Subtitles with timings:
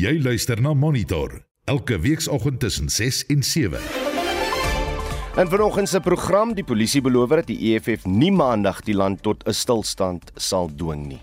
[0.00, 3.80] Jy luister na Monitor elke weekoggend tussen 6 en 7.
[5.36, 9.44] En vanoggend se program, die polisie beloof dat die EFF nie maandag die land tot
[9.44, 11.20] 'n stilstand sal dwing nie.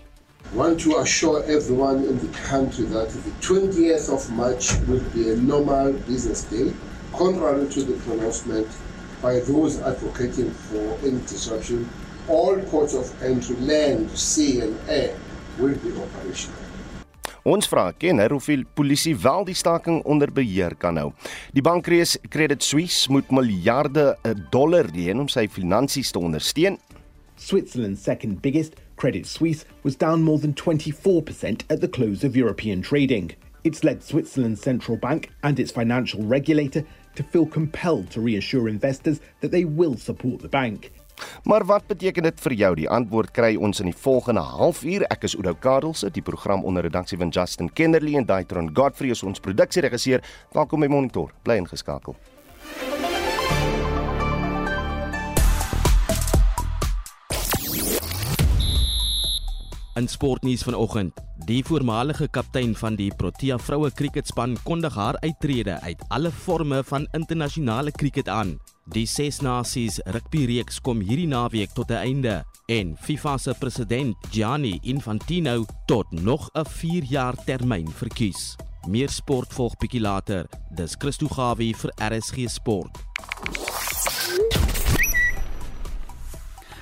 [0.54, 5.36] want to assure everyone in the country that the 20th of March will be a
[5.36, 6.72] normal business day,
[7.12, 8.68] contrary to the pronouncement
[9.20, 11.88] by those advocating for any disruption.
[12.28, 15.16] All ports of entry, land, sea, and air
[15.58, 16.67] will be operational.
[17.48, 21.12] Ons vra kenner of die polisie wel die staking onder beheer kan hou.
[21.56, 26.76] Die bankreis Credit Suisse moet miljarde eh, dollar leen om sy finansies te ondersteun.
[27.40, 32.82] Switzerland's second biggest, Credit Suisse, was down more than 24% at the close of European
[32.82, 33.32] trading.
[33.64, 39.20] It's led Switzerland's central bank and its financial regulator to feel compelled to reassure investors
[39.40, 40.92] that they will support the bank.
[41.44, 42.72] Maar wat beteken dit vir jou?
[42.74, 45.06] Die antwoord kry ons in die volgende halfuur.
[45.12, 49.22] Ek is Oudo Karelse, die program onder redaksie van Justin Kennerly en Daitron Godfrey is
[49.22, 50.24] ons produksieregisseur.
[50.52, 51.32] Welkom by Monitor.
[51.42, 52.16] Bly ingeskakel.
[59.98, 61.16] In sportnuus vanoggend,
[61.48, 67.08] die voormalige kaptein van die Protea vroue kriketspan kondig haar uittrede uit alle forme van
[67.18, 68.60] internasionale kriket aan.
[68.88, 74.78] Die Ses Nasies rugbyreeks kom hierdie naweek tot 'n einde en FIFA se president Gianni
[74.82, 78.56] Infantino tot nog 'n 4 jaar termyn verkies.
[78.88, 80.48] Meer sport volg bietjie later.
[80.70, 83.07] Dis Christo Gawie vir RSG Sport.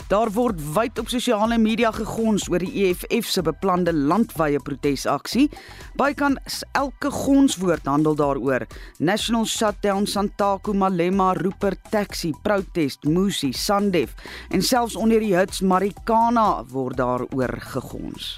[0.07, 5.49] Daar word wyd op sosiale media gegons oor die EFF se beplande landwyse protesaksie.
[5.99, 8.69] Bykans elke gonswoord handel daaroor.
[9.03, 14.15] National Shutdown, Santaku, Malema, Roeper, Taxi, Protest, Musi, Sandef
[14.55, 18.37] en selfs onder die hits Marikana word daaroor gegons.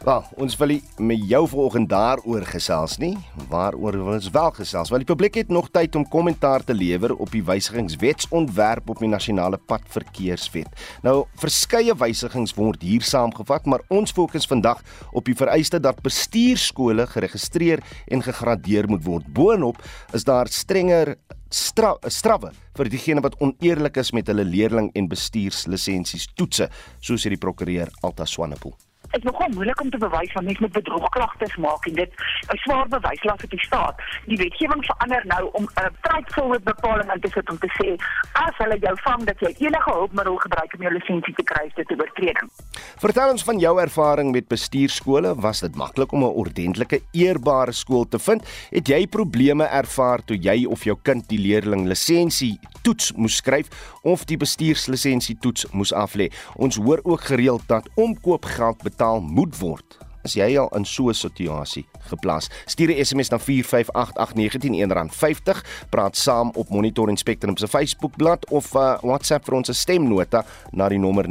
[0.00, 3.18] Wel, ons wil nie met jou vanoggend daaroor gesels nie.
[3.50, 4.88] Waaroor wil ons wel gesels?
[4.88, 9.10] Want die publiek het nog tyd om kommentaar te lewer op die wysigingswetsontwerp op die
[9.12, 10.72] nasionale padverkeerswet.
[11.04, 14.80] Nou, verskeie wysigings word hier saamgevat, maar ons fokus vandag
[15.12, 19.28] op die vereiste dat bestuurskole geregistreer en gegradeer moet word.
[19.36, 19.84] Boonop
[20.16, 21.18] is daar strenger
[21.52, 26.70] stra strawwe vir diegene wat oneerlik is met hulle leerling en bestuurslisensies toetse,
[27.04, 28.78] soos sê die prokureur Alta Swanepoel
[29.10, 32.12] is nogal moeilik om te bewys van mense met bedrogklagtes maak en dit
[32.52, 33.96] 'n swaar bewyslas op die staat.
[34.26, 37.88] Die wetgewing verander nou om 'n straightforward bepaling in te sit om te sê
[38.32, 41.90] as hulle jou vang dat jy enige hulpmiddel gebruik om jou lisensie te kry, dit
[41.90, 42.50] oortreding.
[42.98, 45.34] Vertel ons van jou ervaring met bestuurskole.
[45.34, 48.42] Was dit maklik om 'n ordentlike, eerbare skool te vind?
[48.70, 53.68] Het jy probleme ervaar toe jy of jou kind die leerling lisensie toets moes skryf
[54.02, 56.30] of die bestuurslisensie toets moes aflê?
[56.56, 59.98] Ons hoor ook gereeld dat omkoopgeld betaal moet word.
[60.20, 66.16] As jy al in so 'n situasie geplaas, stuur 'n SMS na 4588919 R50, praat
[66.16, 70.98] saam op Monitor en Spectrum se Facebookblad of uh, WhatsApp vir ons stemnota na die
[70.98, 71.30] nommer 0765366961.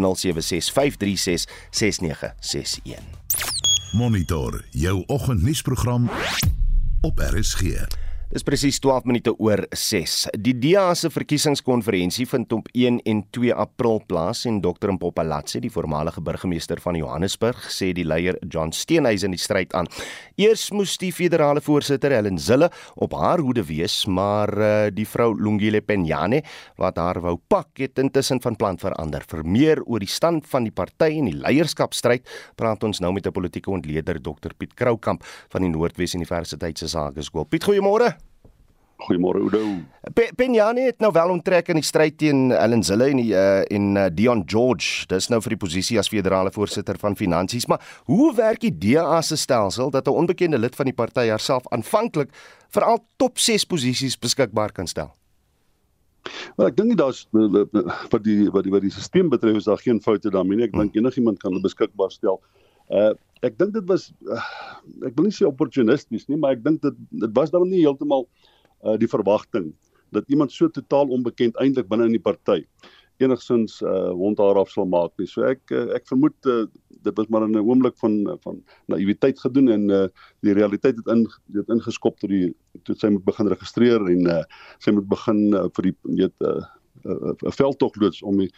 [3.93, 6.09] Monitor jou oggendnuusprogram
[7.01, 7.87] op RSG.
[8.29, 10.27] Dis presies 12 minute oor 6.
[10.37, 14.91] Die DA se verkiesingskonferensie vind op 1 en 2 April plaas en Dr.
[14.93, 19.89] Mpopalatsi, die voormalige burgemeester van Johannesburg, sê die leier John Steenhuisen die stryd aan.
[20.37, 22.69] Eers moes die federale voorsitter Helen Zille
[23.01, 26.43] op haar hoede wees, maar uh, die vrou Lungile Penyane
[26.77, 29.25] wat haar wou pak, het intussen van plan verander.
[29.25, 32.29] Vir meer oor die stand van die party en die leierskapstryd,
[32.61, 34.53] praat ons nou met 'n politieke ontleder Dr.
[34.53, 37.49] Piet Kroukamp van die Noordwes Universiteit se Sakeskool.
[37.49, 38.18] Piet, goeiemôre.
[38.99, 39.61] Goeiemôre Oudo.
[40.35, 43.85] Penjani het nou wel onttrek in die stryd teen Ellen Zille en die uh, en
[43.95, 45.05] uh, Dion George.
[45.07, 47.79] Dis nou vir die posisie as federale voorsitter van finansies, maar
[48.11, 52.35] hoe werk die DA se stelsel dat 'n onbekende lid van die party haarself aanvanklik
[52.75, 55.15] vir al top 6 posisies beskikbaar kan stel?
[56.57, 60.01] Wel ek dink daar's wat die wat die wat die stelsel betref is daar geen
[60.01, 60.67] foute daarmee nie.
[60.67, 62.41] Ek dink enigiemand kan hulle beskikbaar stel.
[62.91, 64.43] Uh ek dink dit was uh,
[65.07, 68.27] ek wil nie sê opportunisties nie, maar ek dink dit dit was dan nie heeltemal
[68.27, 68.58] uh,
[68.97, 69.73] die verwagting
[70.11, 72.63] dat iemand so totaal onbekend eintlik binne in die party
[73.19, 75.27] enigsins uh hond haar af sal maak nie.
[75.27, 76.63] So ek uh, ek vermoed uh,
[77.03, 80.07] dit was maar in 'n oomblik van van naïwiteit gedoen en uh
[80.45, 82.53] die realiteit het in dit ingeskop tot die
[82.83, 84.43] toe sy moet begin registreer en uh
[84.79, 86.63] sy moet begin uh, vir die weet 'n uh,
[87.05, 88.51] uh, uh, veldtog loods om die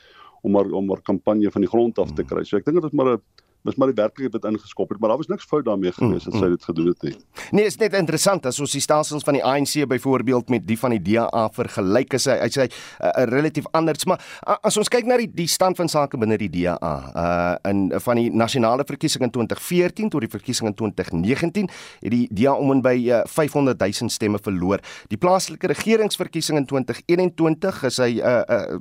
[0.44, 2.44] om maar om maar kampanje van die grond af te kry.
[2.44, 3.22] So ek dink dit is maar 'n
[3.68, 6.38] dis maar die werklikheid wat ingeskop het, maar daar was niks fout daarmee gewees dat
[6.40, 7.16] sy dit gedoen het nie.
[7.52, 10.96] Nee, is net interessant as ons die stelsels van die ANC byvoorbeeld met die van
[10.96, 15.10] die DA vergelyk is hy hy sê uh, relatief anders, maar uh, as ons kyk
[15.10, 17.30] na die die stand van sake binne die DA uh
[17.70, 22.56] in van die nasionale verkiesing in 2014 tot die verkiesing in 2019 het die DA
[22.58, 24.82] om en by uh, 500 000 stemme verloor.
[25.12, 28.80] Die plaaslike regeringsverkiesing in 2021 is hy 'n uh, uh,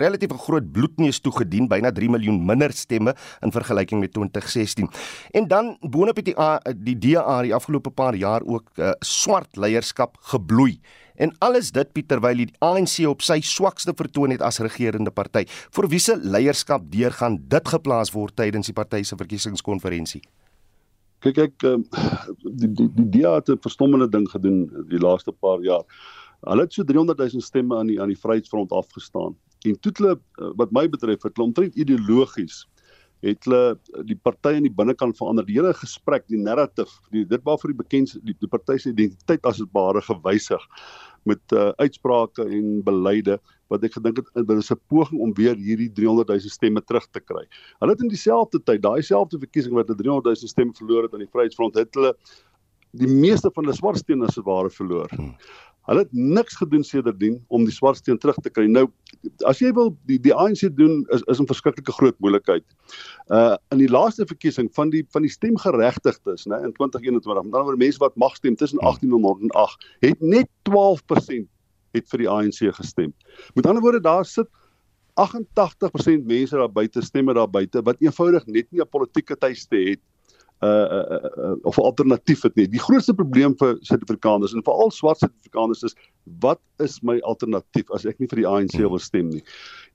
[0.00, 4.88] relatief groot bloedneus toegedien, byna 3 miljoen minder stemme in vergelyking vergelyking met 2016.
[5.30, 10.16] En dan boonop het die die DA die afgelope paar jaar ook uh, swart leierskap
[10.20, 10.80] gebloei.
[11.16, 15.44] En alles dit Pieter terwyl die ANC op sy swakste vertoon het as regerende party.
[15.74, 20.22] Vir wiese leierskap deurgaan dit geplaas word tydens die party se verkiesingskonferensie.
[21.20, 21.82] Kyk ek ehm,
[22.44, 25.82] die die die DA het 'n verstommende ding gedoen die laaste paar jaar.
[26.46, 29.34] Hulle het so 300 000 stemme aan die aan die Vryheidsfront afgestaan.
[29.66, 32.68] En toe hulle eh, wat my betref het hulle omtrent ideologies
[33.24, 35.46] het hulle die party aan die binnekant verander.
[35.46, 39.46] Die hele gesprek, die narrative, die dit waarvoor die bekend die, die party se identiteit
[39.48, 40.64] as dit ware gewysig
[41.28, 43.38] met uh, uitsprake en beleide
[43.68, 47.06] wat ek gedink het dit is 'n poging om weer hierdie 300 000 stemme terug
[47.10, 47.44] te kry.
[47.80, 51.12] Hulle het in dieselfde tyd, daai selfde verkiesing wat hulle 300 000 stemme verloor het
[51.12, 52.14] aan die Vryheidsfront, het hulle
[52.96, 55.10] die meeste van hulle swart stemme as ware verloor.
[55.88, 58.66] Hulle het niks gedoen sedertdien om die swart steen terug te kry.
[58.68, 58.86] Nou
[59.48, 62.64] as jy wil die die ANC doen is is 'n verskriklike groot moeilikheid.
[63.32, 67.64] Uh in die laaste verkiesing van die van die stemgeregtigdes, né, in 2021, met ander
[67.64, 71.48] woorde mense wat mag stem tussen 18 en 108, het net 12%
[71.96, 73.14] het vir die ANC gestem.
[73.54, 74.48] Met ander woorde daar sit
[75.18, 80.00] 88% mense daar buite stemme daar buite wat eenvoudig net nie 'n politieke tuiste het
[80.62, 82.66] uh, uh, uh of 'n alternatief het nie.
[82.68, 85.94] Die grootste probleem vir Suid-Afrikaners en veral swart Suid-Afrikaners is
[86.40, 88.90] wat is my alternatief as ek nie vir die ANC hmm.
[88.90, 89.44] wil stem nie.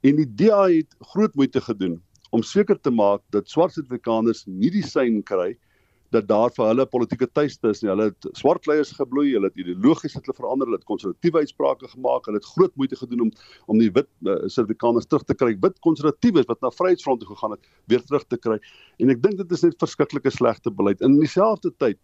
[0.04, 2.02] En die DA het groot moeite gedoen
[2.32, 5.73] om seker te maak dat swart Suid-Afrikaners nie die sein kry nie
[6.14, 7.90] dat daar vir hulle politieke tuiste is nie.
[7.92, 11.90] Hulle het swart leiers gebloei, hulle het ideologies het hulle verander, hulle het konservatiewe uitsprake
[11.96, 13.32] gemaak, hulle het groot moeite gedoen om
[13.72, 17.56] om die wit uh, Suid-Afrikaners terug te kry, wit konservatiewes wat na Vryheidsfront toe gegaan
[17.56, 18.60] het, weer terug te kry.
[19.02, 21.02] En ek dink dit is net verskriklike slegte beleid.
[21.02, 22.00] In dieselfde tyd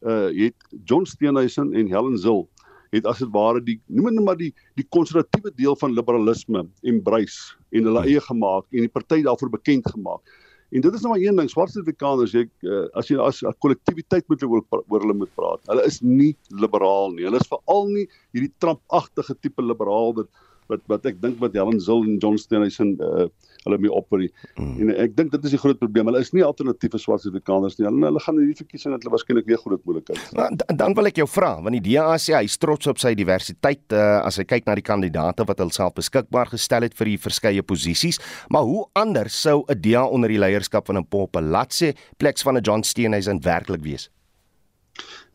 [0.00, 2.46] uh het John Steenhuisen en Helen Zil
[2.94, 7.56] het as dit ware die noem dit maar die die konservatiewe deel van liberalisme embrace
[7.70, 10.22] en hulle eie gemaak en die party daarvoor bekend gemaak.
[10.70, 13.56] En dit is nou maar een ding, swart Suid-Afrikaners, jy uh, as jy as 'n
[13.58, 15.62] kollektiwiteit moet oor, oor hulle moet praat.
[15.66, 17.26] Hulle is nie liberaal nie.
[17.26, 20.30] Hulle is veral nie hierdie Trump-agtige tipe liberaal wat
[20.70, 23.28] wat wat ek dink wat Helen Zil en John Steenhuisen uh
[23.64, 24.30] hulle mee opbring.
[24.56, 24.76] Mm.
[24.80, 26.08] En ek dink dit is die groot probleem.
[26.08, 27.86] Hulle is nie alternatiewe swart Suid-Afrikaners nie.
[27.88, 30.22] Hulle hulle gaan in hierdie verkiesing dat hulle waarskynlik weer groot moeilikheid.
[30.38, 33.12] Dan, dan wil ek jou vra, want die DA sê hy is trots op sy
[33.18, 37.18] diversiteit uh as hy kyk na die kandidaate wat hulself beskikbaar gestel het vir die
[37.20, 38.20] verskeie posisies,
[38.52, 42.64] maar hoe anders sou 'n DA onder die leierskap van 'n Popalatse pleks van 'n
[42.64, 44.08] John Steenhuisen werklik wees?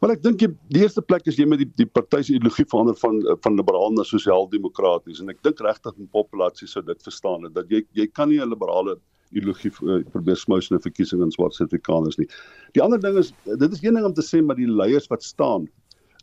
[0.04, 2.98] Wel ek dink die eerste plek is jy met die die party se ideologie verander
[3.00, 7.72] van van liberaal na sosiaal-demokraties en ek dink regtig 'n populasie sou dit verstaan dat
[7.72, 8.98] jy jy kan nie 'n liberale
[9.32, 12.28] ideologie uh, probeer smous in 'n verkiesing in swart Suid-Afrikaners nie.
[12.74, 15.24] Die ander ding is dit is een ding om te sê maar die leiers wat
[15.24, 15.68] staan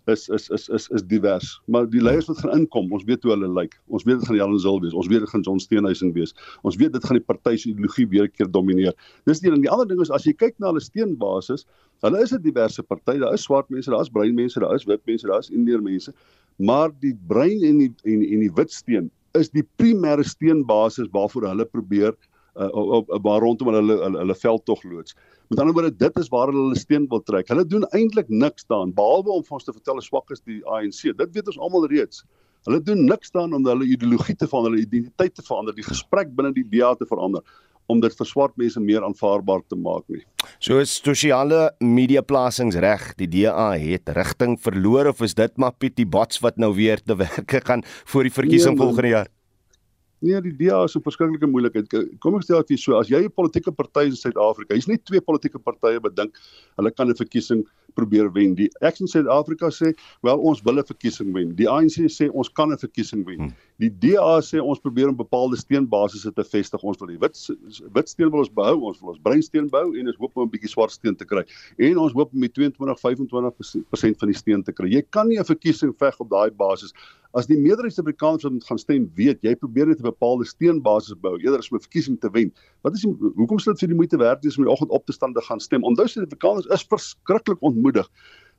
[0.06, 1.60] is is is is is divers.
[1.66, 3.76] Maar die leiers wat gaan inkom, ons weet hoe hulle lyk.
[3.87, 4.96] Ons weet dit gaan Jan Zil wees.
[4.99, 6.34] Ons weet dit gaan John Steenhuisen wees.
[6.62, 8.94] Ons weet dit gaan die party se ideologie weer 'n keer domineer.
[9.26, 11.66] Dis die en die ander ding is as jy kyk na hulle steenbasis,
[12.02, 13.19] hulle is 'n diverse party.
[13.19, 15.82] Daar is swart mense, daar is bruin mense, daar is wit mense, daar is indiër
[15.82, 16.12] mense.
[16.58, 21.48] Maar die bruin en die en, en die wit steen is die primêre steenbasis waarvoor
[21.48, 22.12] hulle probeer
[22.56, 25.16] uh, op, op waar rondom hulle hulle, hulle veldtog loods.
[25.49, 27.49] Met ander woorde, dit is waar hulle hulle steen wil trek.
[27.52, 31.02] Hulle doen eintlik niks daan behalwe om ons te vertel hoe swak is die ANC.
[31.16, 32.24] Dit weet ons almal reeds.
[32.69, 36.31] Hulle doen niks daan om hulle ideologie te verander, hulle identiteit te verander, die gesprek
[36.36, 37.43] binne die DA te verander
[37.91, 40.22] om dit vir swart mense meer aanvaarbaar te maak nie.
[40.62, 43.10] So is sosiale media plasings reg.
[43.19, 47.19] Die DA het rigting verloor of is dit maar Pietie Bots wat nou weer te
[47.19, 47.84] werk gaan
[48.15, 49.32] vir die verkiesing nee, volgende jaar?
[50.22, 51.88] Nee, die DA is 'n verskriklike moeilikheid.
[52.20, 55.20] Kom ek sê dit so, as jy 'n politieke party in Suid-Afrika, hier's nie twee
[55.20, 56.38] politieke partye wat dink
[56.79, 57.64] hulle kan 'n verkiesing
[57.96, 58.55] probeer wen.
[58.55, 61.55] Die ek in Suid-Afrika sê, wel ons wil 'n verkiesing wen.
[61.56, 63.38] Die ANC sê ons kan 'n verkiesing wen.
[63.38, 63.55] Hmm.
[63.82, 66.82] Die DA sê ons probeer om bepaalde steenbasisse te vestig.
[66.86, 67.39] Ons wil die wit
[67.96, 70.53] wit steen wil ons behou, ons wil ons breinsteen bou en ons hoop om 'n
[70.53, 71.43] bietjie swart steen te kry.
[71.79, 74.86] En ons hoop om die 22-25% van die steen te kry.
[74.86, 76.94] Jy kan nie 'n verkiesing veg op daai basis
[77.34, 81.17] as die meerderheid van Afrikaners wat gaan stem weet jy probeer net 'n bepaalde steenbasis
[81.20, 82.53] bou eerder as om 'n verkiesing te wen.
[82.82, 85.06] Wat is die, hoekom sou dit vir die moeite werd wees om die oggend op
[85.06, 85.82] te staan te gaan stem?
[85.82, 88.08] Onthou Suid-Afrikaners is verskriklik ontmoedig.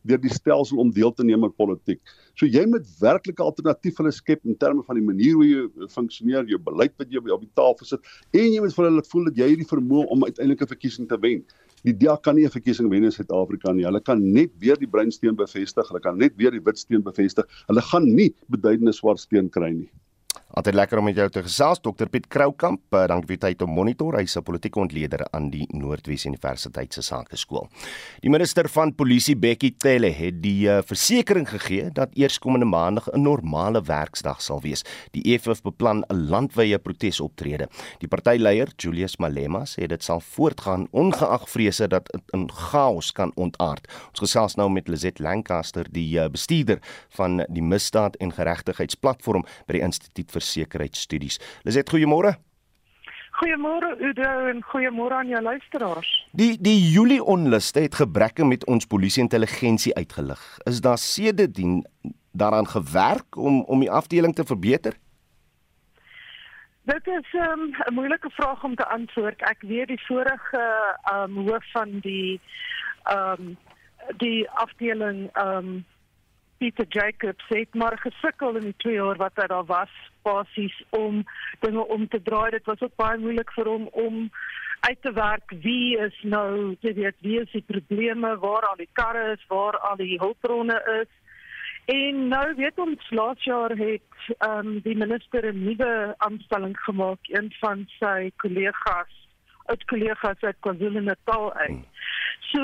[0.03, 1.99] Deur die stelsel om deel te neem aan politiek.
[2.39, 5.87] So jy moet werklik 'n alternatief hulle skep in terme van die manier hoe jy
[5.89, 7.99] funksioneer, jou beleid wat jy op die tafel sit
[8.33, 11.07] en jy moet vir hulle laat voel dat jy hierdie vermoë om uiteindelik 'n verkiesing
[11.07, 11.43] te wen.
[11.83, 13.83] Die DA kan nie 'n verkiesing wen in Suid-Afrika nie.
[13.83, 17.45] Hulle kan net weer die bruinsteen bevestig, hulle kan net weer die witsteen bevestig.
[17.67, 19.89] Hulle gaan nie beduidende swart steen kry nie.
[20.53, 22.83] Altyd lekker om met jou te gesels, Dr Piet Kroukamp.
[22.93, 24.13] Uh, dankie vir tyd om monitor.
[24.19, 27.67] Hy's 'n politieke ontleder aan die Noordwes Universiteit se Sakeskool.
[28.21, 33.21] Die minister van Polisie, Bekkie Cele, het die uh, versekering gegee dat eerskomende maandag 'n
[33.21, 34.83] normale werksdag sal wees.
[35.11, 37.67] Die EFF beplan 'n landwyse protesoptrede.
[37.99, 43.31] Die partyleier, Julius Malema, sê dit sal voortgaan ongeag vrese dat dit in chaos kan
[43.35, 43.87] ontaard.
[44.09, 46.77] Ons gesels nou met Lizet Lancaster, die uh, bestuurder
[47.09, 51.39] van die Misdaad en Geregtigheidsplatform by die Instituut vir Sekuriteitsstudies.
[51.63, 52.35] Liset, goeiemôre.
[53.33, 56.09] Goeiemôre Udo en goeiemôre aan jou luisteraars.
[56.37, 60.41] Die die Julie onluste het gebreke met ons polisie intelligensie uitgelig.
[60.69, 61.81] Is daar sedertdien
[62.31, 64.93] daaraan gewerk om om die afdeling te verbeter?
[66.83, 69.41] Dit is ehm, 'n um, moeilike vraag om te antwoord.
[69.41, 70.63] Ek weet die vorige
[71.03, 72.41] ehm um, hoof van die
[73.03, 73.57] ehm um,
[74.17, 75.85] die afdeling ehm um,
[76.57, 79.91] Pieter Jacobs het maar gesukkel in die 2 jaar wat hy daar was
[80.23, 81.23] basies om
[81.59, 82.51] dinge om te draai.
[82.51, 84.29] Dit was ook baie moeilik vir hom om
[84.89, 88.89] uit te werk wie is nou, jy weet, wie is die probleme, waar al die
[88.99, 91.11] karre is, waar al die hulpbronne is.
[91.85, 94.01] En nou weet ons laas jaar het
[94.37, 99.13] ehm um, die minister 'n nuwe aanstelling gemaak, een van sy kollegas,
[99.65, 101.83] uit kollegas uit KwaZulu-Natal uit.
[102.51, 102.59] So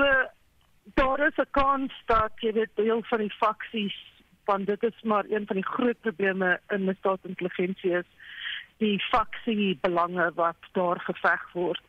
[0.93, 4.08] daar is 'n kans dat jy weet deel van die faksies
[4.49, 8.09] van dit is maar een van die groot probleme in misdaadintelligensie is
[8.83, 11.83] die faksie belange wat daar geveg word.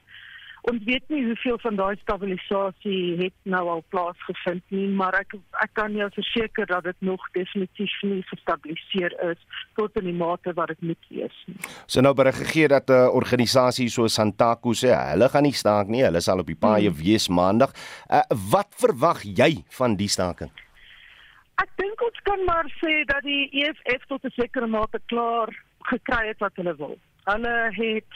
[0.69, 5.73] Ons weet nie hoeveel van daai stabilisasie het nou al plaasgevind nie, maar ek ek
[5.79, 9.40] kan jou verseker dat dit nog definitief nie gestabiliseer is
[9.79, 11.57] tot in die mate wat dit moet wees nie.
[11.87, 15.88] So nou berig gegee dat 'n uh, organisasie so Santaku sê hulle gaan nie staak
[15.88, 17.00] nie, hulle sal op die paaie hmm.
[17.05, 17.73] wees maandag.
[18.11, 18.21] Uh,
[18.52, 20.52] wat verwag jy van die staking?
[21.61, 25.50] Ek dink ons kan maar sê dat die EFF tot 'n sekere mate klaar
[25.93, 26.97] gekry het wat hulle wil.
[27.25, 28.14] Hulle het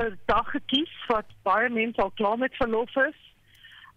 [0.00, 3.20] 'n dag gekies wat baie mense al klaar met verlof is.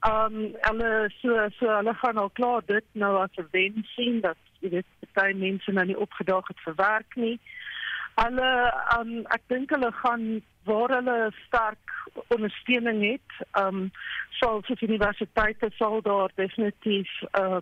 [0.07, 0.35] Um
[0.67, 4.69] hulle so so hulle gaan al klaar dit nou as 'n wen sien dat jy
[4.69, 7.39] weet baie mense nou nie opgedaag het vir werk nie.
[8.15, 8.51] Hulle
[8.99, 11.87] um ek dink hulle gaan waar hulle sterk
[12.27, 13.31] ondersteuning het,
[13.65, 13.91] um
[14.29, 17.59] sal vir universiteite sal daar definitief uh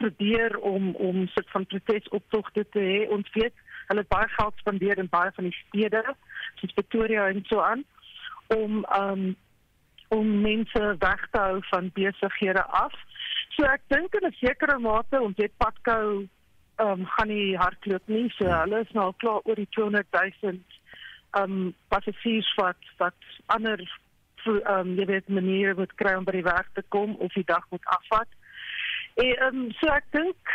[0.00, 2.98] probeer om om sit van protesoptogte te hê.
[3.10, 3.54] Ons weet
[3.88, 6.02] hulle baie geld spandeer in baie van die stede,
[6.60, 7.84] soos Pretoria en so aan,
[8.56, 9.32] om um
[10.12, 12.92] om mense weg te hou van besighede af.
[13.56, 16.26] So ek dink in 'n sekere mate ons het Patco
[16.78, 18.28] um gaan nie hardloop nie.
[18.36, 20.06] So hulle is nou al klaar oor die 200
[20.42, 20.60] 000
[21.40, 23.80] um passasiers wat wat ander
[24.46, 27.64] um jy weet maniere moet kry om by die werk te kom of die dag
[27.70, 28.28] moet afvat.
[29.20, 30.54] En um, so ek dink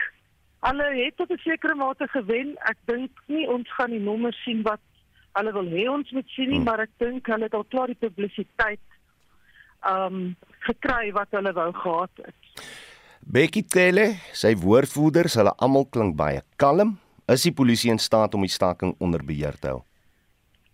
[0.65, 2.55] hulle het tot 'n sekere mate gewen.
[2.65, 4.81] Ek dink nie ons gaan die nommers sien wat
[5.37, 6.65] hulle wil hê ons moet sien nie, hmm.
[6.65, 8.81] maar ek dink hulle het al klaar die publisiteit
[9.85, 10.35] um
[10.65, 12.63] gekry wat hulle wou gehad het.
[13.21, 16.97] Becky Tele, sy woordvoerders, hulle almal klink baie kalm.
[17.27, 19.81] Is die polisie in staat om die staking onder beheer te hou?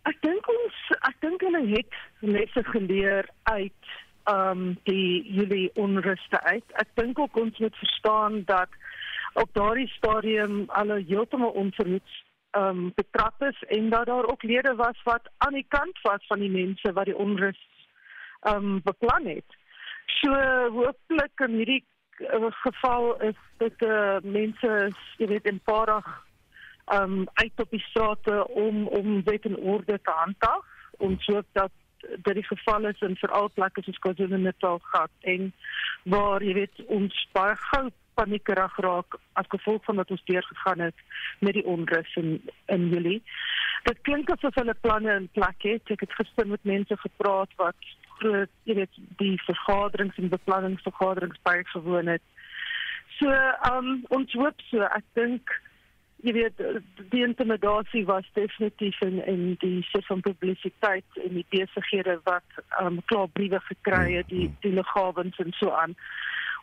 [0.06, 3.94] Ek dink ons ek dink hulle het lesse geleer uit
[4.32, 6.63] um die jullie onruste uit.
[6.80, 8.70] Ek dink ook ons moet verstaan dat
[9.34, 12.24] op daardie stadium alle heeltemal onverhoeds
[12.58, 16.39] um betrap is en dat daar ook lede was wat aan die kant was van
[16.39, 17.60] die mense wat die onrus
[18.48, 19.58] um beplan het.
[20.06, 20.32] So
[20.70, 21.84] hooplik in hierdie
[22.20, 26.08] uh, geval is dit uh, mense jy weet in paardag
[26.94, 30.65] um uit op die strate om om wet en orde te handhaaf.
[30.98, 31.72] Ons hoop dat
[32.25, 35.51] dat die geval is in veral plekke soos KwaZulu-Natal gehad en
[36.03, 40.95] waar jy weet ons baie gou paniekerig raak as gevolg van wat ons deurgegaan het
[41.39, 43.22] met die onrus in in Julie.
[43.83, 45.91] Dit klink asof hulle planne in plek het.
[45.91, 52.13] Ek het gister met mense gepraat wat groot jy weet die vergaderings en beplanningsvergaderings bygewoon
[52.15, 52.24] het.
[53.19, 54.86] So, ehm um, ons hoop so.
[54.86, 55.51] Ek dink
[56.24, 56.62] jy weet
[57.12, 63.01] die intimidasie was definitief in in die soort van publisiteit en die besighede wat um
[63.12, 65.96] klaar briewe gekry het die die liggawens en so aan.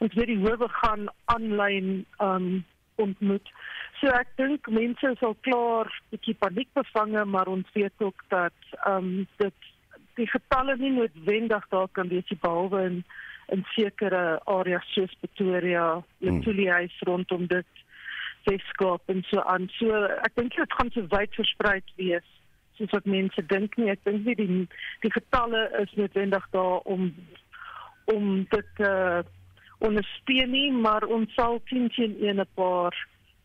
[0.01, 1.91] Ons weet die howe gaan aanlyn
[2.25, 2.65] um
[3.01, 3.53] ontmoet.
[4.01, 8.73] So ek dink mense is al klaar bietjie paniek bevange maar ons weet ook dat
[8.89, 9.69] um dit
[10.17, 13.05] die getalle nie noodwendig daar kan wees behalwe in
[13.51, 17.81] in sekere areas soos Pretoria, Letoile rondom dit
[18.45, 19.69] Weskaap en so aan.
[19.79, 22.29] So ek dink dit gaan so wyd versprei wees
[22.81, 23.91] soos wat mense dink nie.
[23.93, 24.49] Ek dink nie die
[25.05, 27.13] die getalle is noodwendig daar om
[28.15, 29.21] om dit uh
[29.81, 32.93] ondersteun nie, maar ons sal teen teen 'n paar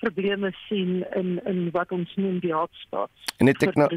[0.04, 3.36] probleme sien in in wat ons noem die hotspots.
[3.40, 3.90] En het ek nou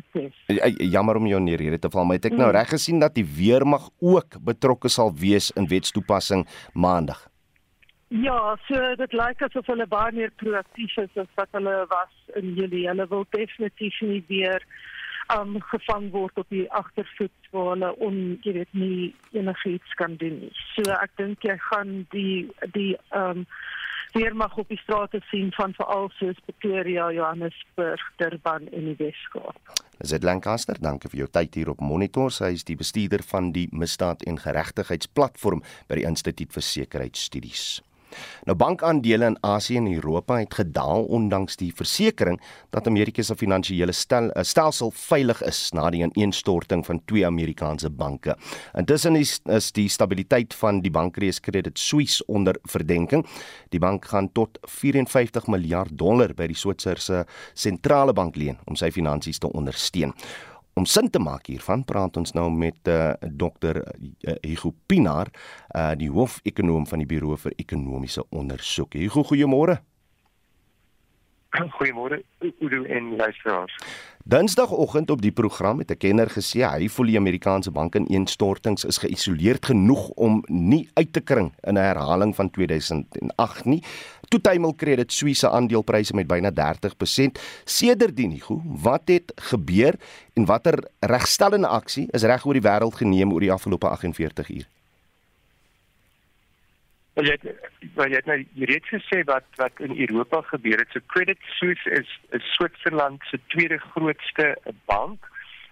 [0.94, 3.26] jammer om jou neer hier te val, maar het ek nou reg gesien dat die
[3.26, 7.28] weermag ook betrokke sal wees in wetstoepassing maandag?
[8.08, 12.54] Ja, so dit lyk asof hulle baie meer proaktief is as wat hulle was in
[12.56, 12.86] Julie.
[12.88, 14.64] Hulle wil definitief nie weer
[15.34, 20.38] um gevang word op die agtervoet waar hulle on jy weet nie enigiets kan doen
[20.40, 20.54] nie.
[20.72, 23.44] So ek dink jy gaan die die um
[24.14, 29.74] weermag op die strate sien van veral soos Pretoria, Johannesburg, Durban en die Weskaap.
[30.00, 32.32] Zed Lancaster, dankie vir jou tyd hier op Monitor.
[32.32, 35.60] Sy is die bestuurder van die Misdaad en Geregtigheidsplatform
[35.90, 37.66] by die Instituut vir Sekuriteitsstudies.
[38.48, 43.92] Nou bankaandele in Asië en Europa het gedaal ondanks die versekering dat Amerika se finansiële
[43.92, 48.36] stel, eh, stelsel veilig is na die ineenstorting van twee Amerikaanse banke.
[48.74, 53.26] Intussen is, is die stabiliteit van die bankreis Credit Suisse onder verdenking.
[53.68, 57.24] Die bank gaan tot 54 miljard dollar by die Switserse
[57.54, 60.14] sentrale bank leen om sy finansies te ondersteun.
[60.78, 63.80] Om sin te maak hiervan praat ons nou met uh, Dr.
[63.82, 65.26] Uh, Hugo Pinaar,
[65.74, 68.94] uh, die hoofekonoom van die Buro vir Ekonomiese Ondersoek.
[68.94, 69.80] Hugo, goeiemôre.
[71.76, 72.22] Goeiemôre,
[72.60, 73.78] Udo en luisteraars.
[74.28, 79.66] Dinsdagoggend op die program het 'n kenner gesê hy voel die Amerikaanse bankineenstortings is geïsoleerd
[79.66, 83.82] genoeg om nie uit te kring in 'n herhaling van 2008 nie.
[84.28, 87.40] Toetuimel Credit Suisse aandelepryse met byna 30%.
[87.64, 89.94] Sedertdien, Hugo, wat het gebeur
[90.32, 94.68] en watter regstellende aksie is reg oor die wêreld geneem oor die afgelope 48 uur?
[97.18, 97.54] Wel jy
[97.96, 100.92] wel jy het nou reeds gesê wat wat in Europa gebeur het.
[100.94, 104.52] So Credit Suisse is is Switserland se tweede grootste
[104.86, 105.26] bank.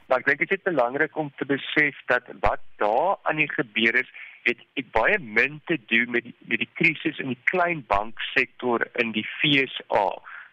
[0.08, 3.94] Maar ek dink dit is belangrik om te besef dat wat daar aan die gebeur
[3.94, 4.10] is,
[4.42, 8.82] het ek baie min te doen met die, met die krisis in die klein banksektor
[9.02, 10.06] in die FSA.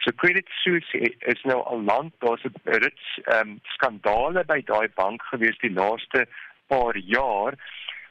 [0.05, 2.53] So Credit Suisse is nou al lank daar's 'n
[2.85, 6.27] rits ehm um, skandale by daai bank gewees die laaste
[6.67, 7.57] paar jaar.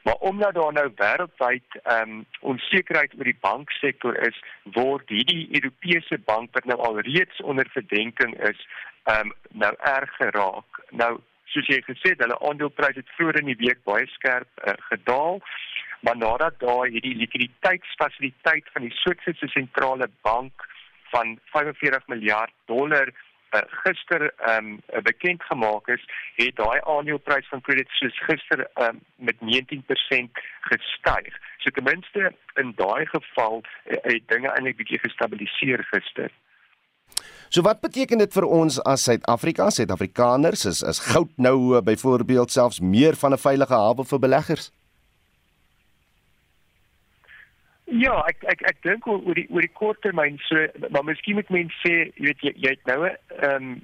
[0.03, 6.19] Maar omdat daar nou wêreldwyd ehm um, onsekerheid oor die banksektor is, word hierdie Europese
[6.25, 8.67] bank wat nou al reeds onder verdenking is,
[9.03, 10.81] ehm um, nou erg geraak.
[10.89, 11.13] Nou
[11.53, 15.39] soos jy gesê het, hulle aandelepryse het vroeër in die week baie skerp uh, gedaal,
[16.03, 20.67] maar nadat daar hierdie likwiditeitsfasiliteit van die Switserse sentrale bank
[21.13, 23.13] van 45 miljard dollar
[23.83, 26.03] gister ehm um, bekend gemaak is,
[26.35, 31.33] het daai aandeleprys van Credit Suisse gister um, met 19% gestyg.
[31.57, 36.31] So ten minste in daai geval uh, het dinge eintlik bietjie gestabiliseer gister.
[37.49, 42.51] So wat beteken dit vir ons as Suid-Afrika, Suid-Afrikaners, is is goud nou uh, byvoorbeeld
[42.51, 44.71] selfs meer van 'n veilige hawe vir beleggers?
[47.93, 51.49] Ja, ek ek ek dink oor die oor die kort termyn so maar miskien moet
[51.53, 53.81] mense sê, jy weet jy, jy het nou 'n ehm um,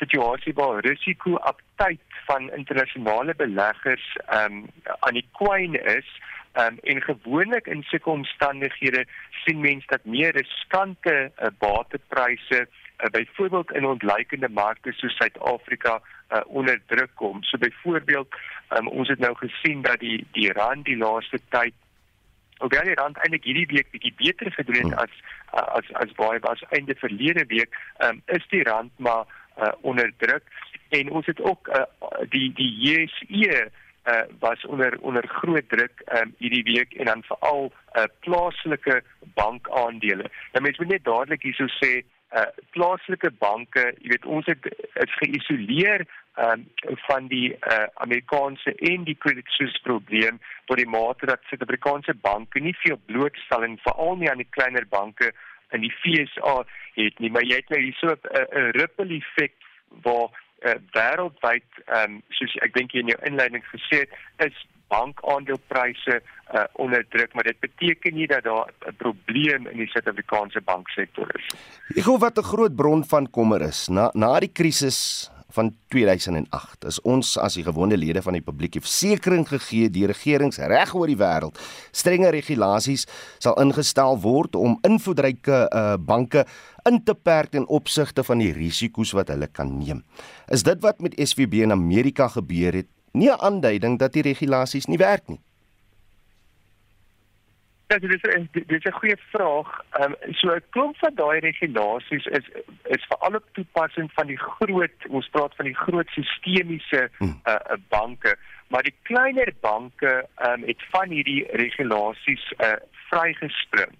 [0.00, 6.08] situasie waar risiko aptyd van internasionale beleggers ehm um, aan die kwyn is.
[6.60, 9.06] Um, en gewoonlik in sulke omstandighede
[9.44, 16.40] sien mense dat meer riskante uh, batepryse uh, byvoorbeeld in ontleikende markte soos Suid-Afrika uh,
[16.46, 17.42] onder druk kom.
[17.42, 18.28] So byvoorbeeld
[18.76, 21.74] um, ons het nou gesien dat die die rand die laaste tyd
[22.62, 25.04] hoewel die rand eintlik hierdie week bietjie beter gedoen het hmm.
[25.04, 25.14] as
[25.76, 29.26] as as baie was einde verlede week, um, is die rand maar
[29.58, 30.44] uh, onder druk
[30.88, 31.84] en ons het ook uh,
[32.32, 33.68] die die JSE
[34.06, 39.02] uh, was onder onder groot druk um, hierdie week en dan veral uh, plaaslike
[39.34, 40.30] bankaandele.
[40.52, 44.68] Nou mense moet net dadelik hierso sê uh, plaaslike banke, jy weet ons het
[45.04, 46.66] is geïsoleer um,
[47.06, 52.60] van die uh, Amerikaanse en die Credit Suisse probleem tot die mate dat Suid-Afrikaanse banke
[52.60, 55.32] nie veel blootstelling veral nie aan die kleiner banke
[55.72, 56.62] in die FSA
[56.96, 59.54] het nie maar jy het nou hierso 'n ripple effek
[60.04, 60.28] waar
[60.64, 66.64] uh, wêreldwyd um, soos ek dink jy in jou inleiding gesê het is bankaandelepryse uh,
[66.72, 71.46] onder druk maar dit beteken nie dat daar 'n probleem in die Suid-Afrikaanse banksektor is.
[71.96, 76.84] Ek hoor wat 'n groot bron van kommer is na na die krisis van 2008
[76.90, 81.06] is ons as die gewone lede van die publiek versekering gegee die regerings reg oor
[81.06, 81.58] die wêreld
[81.92, 83.06] strenge regulasies
[83.38, 86.46] sal ingestel word om invloedryke uh, banke
[86.88, 90.02] in te perk ten opsigte van die risiko's wat hulle kan neem.
[90.50, 92.88] Is dit wat met SVB in Amerika gebeur het?
[93.12, 95.40] Nie 'n aanduiding dat die regulasies nie werk nie.
[97.92, 99.80] Ja, dit is dit is 'n goeie vraag.
[99.90, 102.46] Ehm um, so 'n klomp van daai regulasies is
[102.84, 107.76] is veral op toepassing van die groot ons praat van die groot sistemiese uh, uh,
[107.88, 108.36] banke,
[108.68, 112.72] maar die kleiner banke ehm um, het van hierdie regulasies uh,
[113.10, 113.92] vrygespring.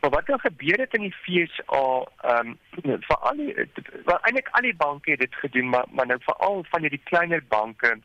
[0.00, 3.54] Maar wat nou gebeur het in die FSA ehm um, vir al die
[4.04, 7.42] wel eintlik al die banke het dit gedoen, maar maar nou veral van hierdie kleiner
[7.48, 7.98] banke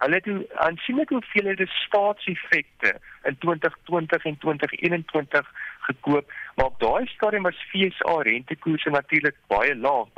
[0.00, 2.94] Hulle het aansienlik hoeveel hulle staatseffekte
[3.28, 10.08] in 2020 en 2021 gekoop, maar op daai stadium was FSA rentekoerse natuurlik baie laag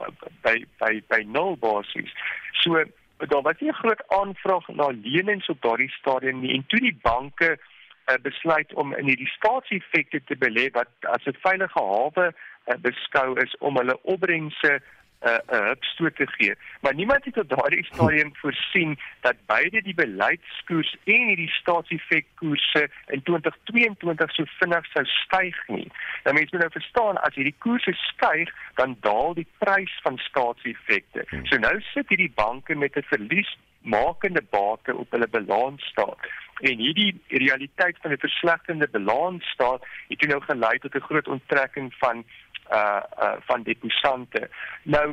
[0.46, 2.14] by by by nul basis.
[2.62, 2.84] So
[3.18, 6.98] daar was nie 'n groot aanvraag na lenings op daardie stadium nie en toe die
[7.02, 7.58] banke
[8.06, 13.40] uh, besluit om in hierdie staatseffekte te belê wat as 'n veilige hawe uh, beskou
[13.40, 14.82] is om hulle opbrengse
[15.22, 16.54] 'n uh, 'n hupstoot te gee.
[16.80, 23.22] Maar niemand het op daardie stadium voorsien dat beide die beleidskoers en hierdie staatseffekkoerse in
[23.22, 25.88] 2022 so vinnig sou styg nie.
[26.24, 31.24] Nou mense moet nou verstaan as hierdie koerse styg, dan daal die prys van staatseffekte.
[31.28, 31.46] Hmm.
[31.46, 36.18] So nou sit hierdie banke met 'n verlies makende bate op hulle balansstaat.
[36.60, 42.24] En hierdie realiteit van 'n verslegtende balansstaat het nou gelei tot 'n groot onttrekking van
[42.72, 44.48] uh uh van deposante.
[44.82, 45.06] Nou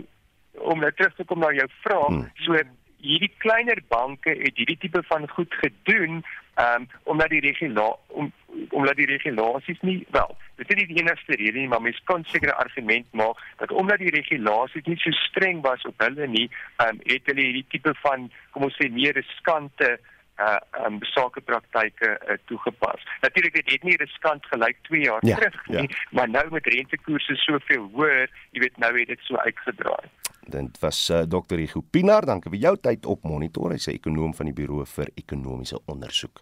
[0.51, 2.29] om nou terug te kom na jou vraag, hmm.
[2.45, 2.57] so
[2.99, 6.21] hierdie kleiner banke het hierdie tipe van goed gedoen
[6.59, 8.31] um omdat die regula om
[8.69, 12.25] omdat die regulasies nie wel dit is nie die enigste rede nie maar mens kan
[12.27, 16.49] seker 'n argument maak dat omdat die regulasies nie so streng was op hulle nie
[16.87, 19.99] um het hulle hierdie tipe van kom ons sê meer riskante
[20.39, 23.03] uh um sakepraktyke uh, toegepas.
[23.21, 26.05] Natuurlik dit het nie riskant gelyk 2 jaar ja, terug nie, ja.
[26.11, 30.07] maar nou met rentekoerse soveel hoër, jy weet nou het dit so uitgedraai.
[30.49, 31.57] Dit was uh, Dr.
[31.61, 35.11] Hugo Pinaar, dankie vir jou tyd op Monitor, hy's 'n ekonom van die Buro vir
[35.15, 36.41] Ekonomiese Onderzoek.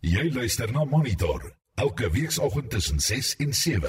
[0.00, 3.88] Jy luister na Monitor elke weekoggend tussen 6 en 7.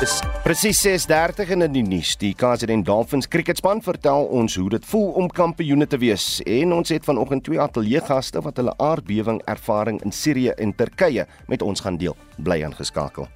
[0.00, 2.16] Dis presies 6:30 in die nuus.
[2.16, 6.88] Die KZN Dolphins cricketspan vertel ons hoe dit voel om kampioene te wees en ons
[6.88, 11.96] het vanoggend twee ateljeegaste wat hulle aardbewing ervaring in Sirië en Turkye met ons gaan
[11.96, 12.16] deel.
[12.36, 13.28] Bly aangeskakel.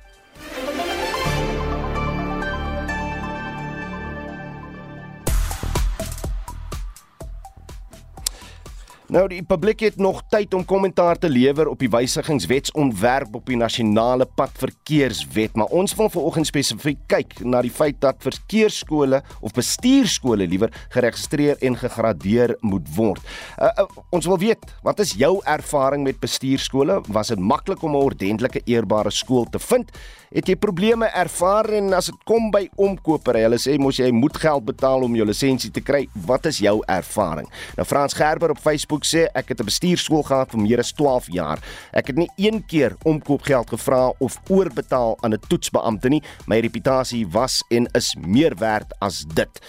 [9.12, 13.58] Nou die publiek het nog tyd om kommentaar te lewer op die wysigingswetsontwerp op die
[13.60, 20.48] nasionale padverkeerswet, maar ons wil vanoggend spesifiek kyk na die feit dat verkeersskole of bestuurskole
[20.48, 23.20] liewer geregistreer en gegradeer moet word.
[23.58, 27.02] Uh, uh, ons wil weet, wat is jou ervaring met bestuurskole?
[27.12, 29.92] Was dit maklik om 'n ordentlike eerbare skool te vind?
[30.34, 34.36] Het jy probleme ervaar en as dit kom by omkopery, hulle sê mos jy moet
[34.36, 36.08] geld betaal om jou lisensie te kry.
[36.26, 37.46] Wat is jou ervaring?
[37.76, 41.26] Nou Frans Gerber op Facebook sê ek het 'n bestuurskool gehad vir meer as 12
[41.32, 41.58] jaar.
[41.92, 46.22] Ek het nie een keer omkoopgeld gevra of oorbetaal aan 'n toetsbeampte nie.
[46.46, 49.60] My reputasie was en is meer werd as dit.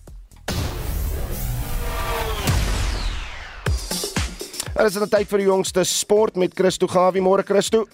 [4.73, 7.21] Dit is 'n tyd vir die jongste sport met Christo Gawie.
[7.21, 7.87] Môre Christo.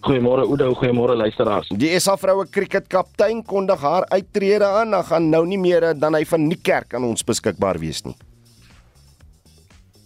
[0.00, 1.68] Goeiemôre Oudo, goeiemôre luisteraars.
[1.68, 4.94] Die SA vroue kriketkaptein kondig haar uittrede aan.
[4.94, 8.16] Hy gaan nou nie meer dan hy van Niekerk aan ons beskikbaar wees nie.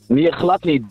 [0.08, 0.84] Nee, glad nie.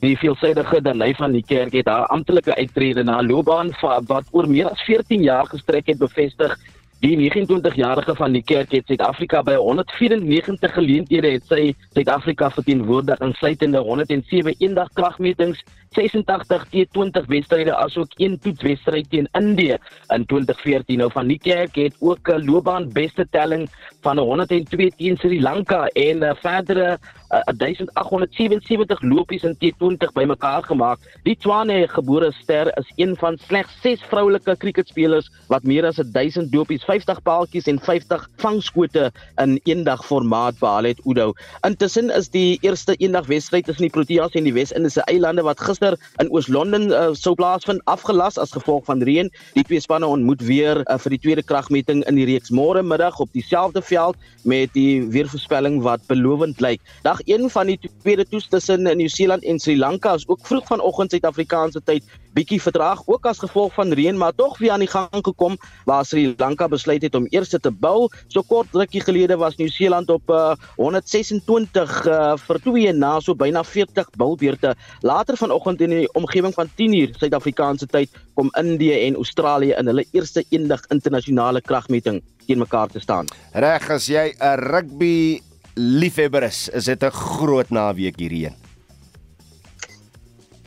[0.00, 3.70] Die veelsidige Danai van Niekerk het haar amptelike uittrede na 'n loopbaan
[4.06, 6.58] wat oor meer as 14 jaar gestrek het bevestig.
[7.04, 13.82] Die 29-jarige van die kerk het Suid-Afrika by 194 geleenthede het sy Suid-Afrika verteenwoordig insluitende
[13.84, 15.60] 107 eendag kragmetings
[15.94, 19.76] 86 T20 wedstryde asook een toetswedstryd teen Indië
[20.16, 20.98] in 2014.
[20.98, 23.68] Nou van die kerk het ook 'n loopbaan beste telling
[24.00, 26.98] van 102 teen Sri Lanka en 'n verdere
[27.30, 30.98] uh, 1877 lopies in T20 bymekaar gemaak.
[31.22, 36.54] Die Tswane gebore ster is een van slegs 6 vroulike kriketspelers wat meer as 1000
[36.54, 39.08] lopies 50 paaltjies en 50 vangskote
[39.42, 41.32] in eendag formaat behaal het Udo.
[41.66, 45.96] Intussen is die eerste eendag wedstryd tussen die Proteas en die Wes-Indiese eilande wat gister
[46.22, 49.30] in Oos-London uh, sou plaasvind afgelas as gevolg van reën.
[49.58, 53.18] Die twee spanne ontmoet weer uh, vir die tweede kragmeting in die reeks môre middag
[53.22, 56.82] op dieselfde veld met die weervoorspelling wat belovend lyk.
[57.06, 61.16] Dag 1 van die tweede toets tussen Nieu-Seeland en Sri Lanka is ook vroeg vanoggend
[61.16, 65.22] Suid-Afrikaanse tyd bietjie vertraag ook as gevolg van reën maar tog weer aan die gang
[65.22, 68.08] gekom waar Sri Lanka besluit het om eers te bou.
[68.28, 73.62] So kort rukkie gelede was Nieu-Seeland op uh, 126 uh, vir 2 na so byna
[73.64, 74.74] 40 bulbeurte.
[75.02, 80.06] Later vanoggend in die omgewing van 10uur Suid-Afrikaanse tyd kom Indië en Australië in hulle
[80.12, 83.30] eerste eendag internasionale kragmeting teen mekaar te staan.
[83.52, 85.40] Reg as jy 'n rugby
[85.74, 88.63] liefhebber is, is dit 'n groot naweek hierheen.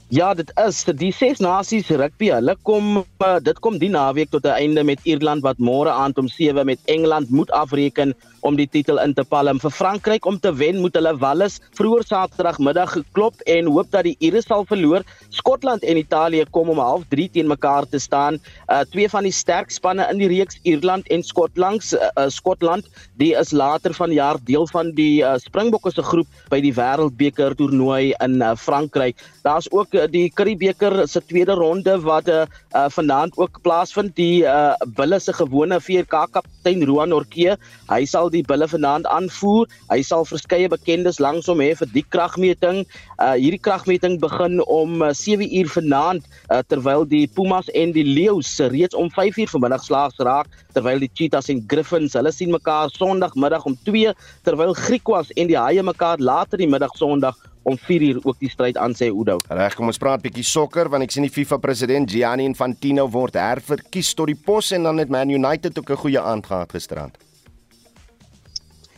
[0.07, 2.29] Ja, dit is die ses nasies rugby.
[2.31, 6.17] Hulle kom uh, dit kom die naweek tot 'n einde met Ierland wat môre aand
[6.17, 9.59] om 7 met Engeland moet afreken om die titel in te palm.
[9.61, 14.15] Vir Frankryk om te wen moet hulle Wallis vroeër Saterdagmiddag geklop en hoop dat die
[14.23, 15.05] Ire sal verloor.
[15.33, 18.39] Skotland en Italië kom om 0:30 teen mekaar te staan.
[18.67, 21.83] Uh twee van die sterk spanne in die reeks Ierland en Skotland.
[21.93, 22.85] Uh, uh, Skotland,
[23.17, 28.13] die is later vanjaar deel van die uh, Springbokke se groep by die Wêreldbeker toernooi
[28.23, 29.17] in uh, Frankryk.
[29.43, 32.45] Daar's ook die Curriebeeker se tweede ronde wat uh,
[32.75, 34.15] uh vanaand ook plaasvind.
[34.15, 37.55] Die uh Bulle se gewone 4K kaptein Roan Orkee,
[37.89, 39.67] hy sal Bulle vanaand aanvoer.
[39.89, 42.83] Hy sal verskeie bekendes langs hom hê vir die kragmeting.
[43.17, 48.05] Uh hierdie kragmeting begin om uh, 7 uur vanaand uh, terwyl die Pumas en die
[48.05, 52.51] Leeu's reeds om 5 uur vanmiddag slaags raak terwyl die Cheetahs en Griffins hulle sien
[52.53, 54.13] mekaar Sondagmiddag om 2
[54.47, 58.49] terwyl Griquas en die Haie mekaar later die middag Sondag om 4 uur ook die
[58.49, 59.37] stryd aan sê Oudo.
[59.51, 63.35] Reg, kom ons praat bietjie sokker want ek sien die FIFA president Gianni Infantino word
[63.39, 67.26] herverkies tot die pos en dan het Man United ook 'n goeie aand gehad gisterand.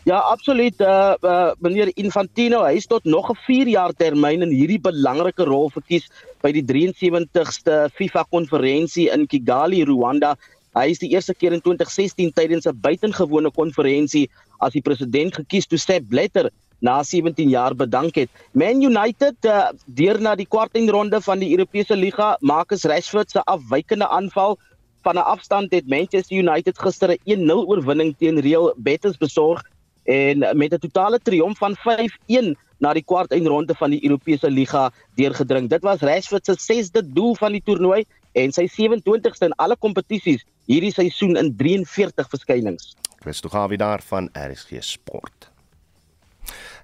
[0.09, 0.79] Ja, absoluut.
[0.81, 5.45] Uh, uh meneer Infantino, hy is tot nog 'n 4 jaar termyn in hierdie belangrike
[5.45, 6.07] rol verkies
[6.41, 10.33] by die 73ste FIFA konferensie in Kigali, Rwanda.
[10.73, 14.25] Hy is die eerste keer in 2016 tydens 'n buitengewone konferensie
[14.65, 16.49] as die president gekies toe Sepp Blatter
[16.81, 18.29] na 17 jaar bedank het.
[18.53, 24.09] Man United uh, deur na die kwartfinale van die Europese Liga, Marcus Rashford se afwykende
[24.09, 24.57] aanval
[25.03, 29.61] van 'n afstand het Manchester United gister 'n 1-0 oorwinning teen Real Betis besorg
[30.03, 35.69] en met 'n totale triomf van 5-1 na die kwartfinale van die Europese Liga deurgedring.
[35.69, 40.45] Dit was Rashford se sesde doel van die toernooi en sy 27ste in alle kompetisies
[40.65, 42.95] hierdie seisoen in 43 verskynings.
[43.19, 45.48] Christo Gawie daar van RSG Sport.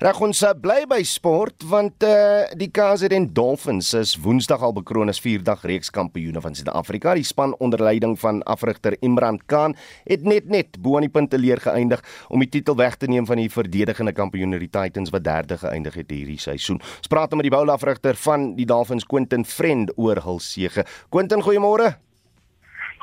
[0.04, 5.08] Reg ons uh, bly by sport want uh, die KZN Dolphins is Woensdag al bekroon
[5.10, 7.13] as vierdag reeks kampioene van Suid-Afrika.
[7.15, 11.39] Die span onder leiding van afrigter Imran Khan het net net bo aan die punte
[11.39, 15.23] leer geëindig om die titel weg te neem van die verdedigende kampioene die Titans wat
[15.23, 16.82] derde geëindig het hierdie seisoen.
[16.82, 20.84] Ons praat met die boulafrigter van die Dolphins Quentin Friend oor hul sege.
[21.10, 21.95] Quentin, goeiemôre.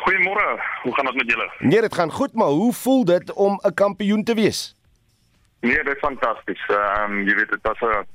[0.05, 0.47] Goeiemôre.
[0.83, 1.49] Hoe gaan dit met julle?
[1.61, 4.75] Nee, dit gaan goed, maar hoe voel dit om 'n kampioen te wees?
[5.63, 6.63] Nee, dit is fantasties.
[6.67, 8.07] Ehm um, jy weet dit was 'n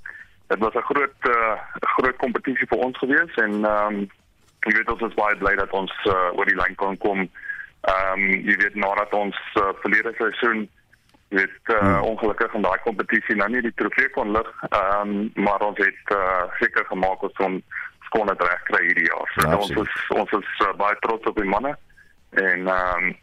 [0.47, 4.09] dit was 'n groot uh, groot kompetisie vir ons gewees en ehm um,
[4.67, 7.19] jy weet ons is baie bly dat ons uh, oor die lyn kon kom.
[7.81, 10.69] Ehm um, jy weet nadat ons uh, verlede seisoen
[11.29, 12.01] jy weet uh, hmm.
[12.01, 16.15] ongelukkig in daai kompetisie nou nie die trofee kon lig, ehm um, maar ons het
[16.15, 17.63] uh, seker gemaak ons kon
[18.07, 19.31] skoon dit reg kry hierdie jaar.
[19.35, 21.77] So, ja, ons is ons is uh, baie trots op die manne
[22.31, 23.15] en ehm um,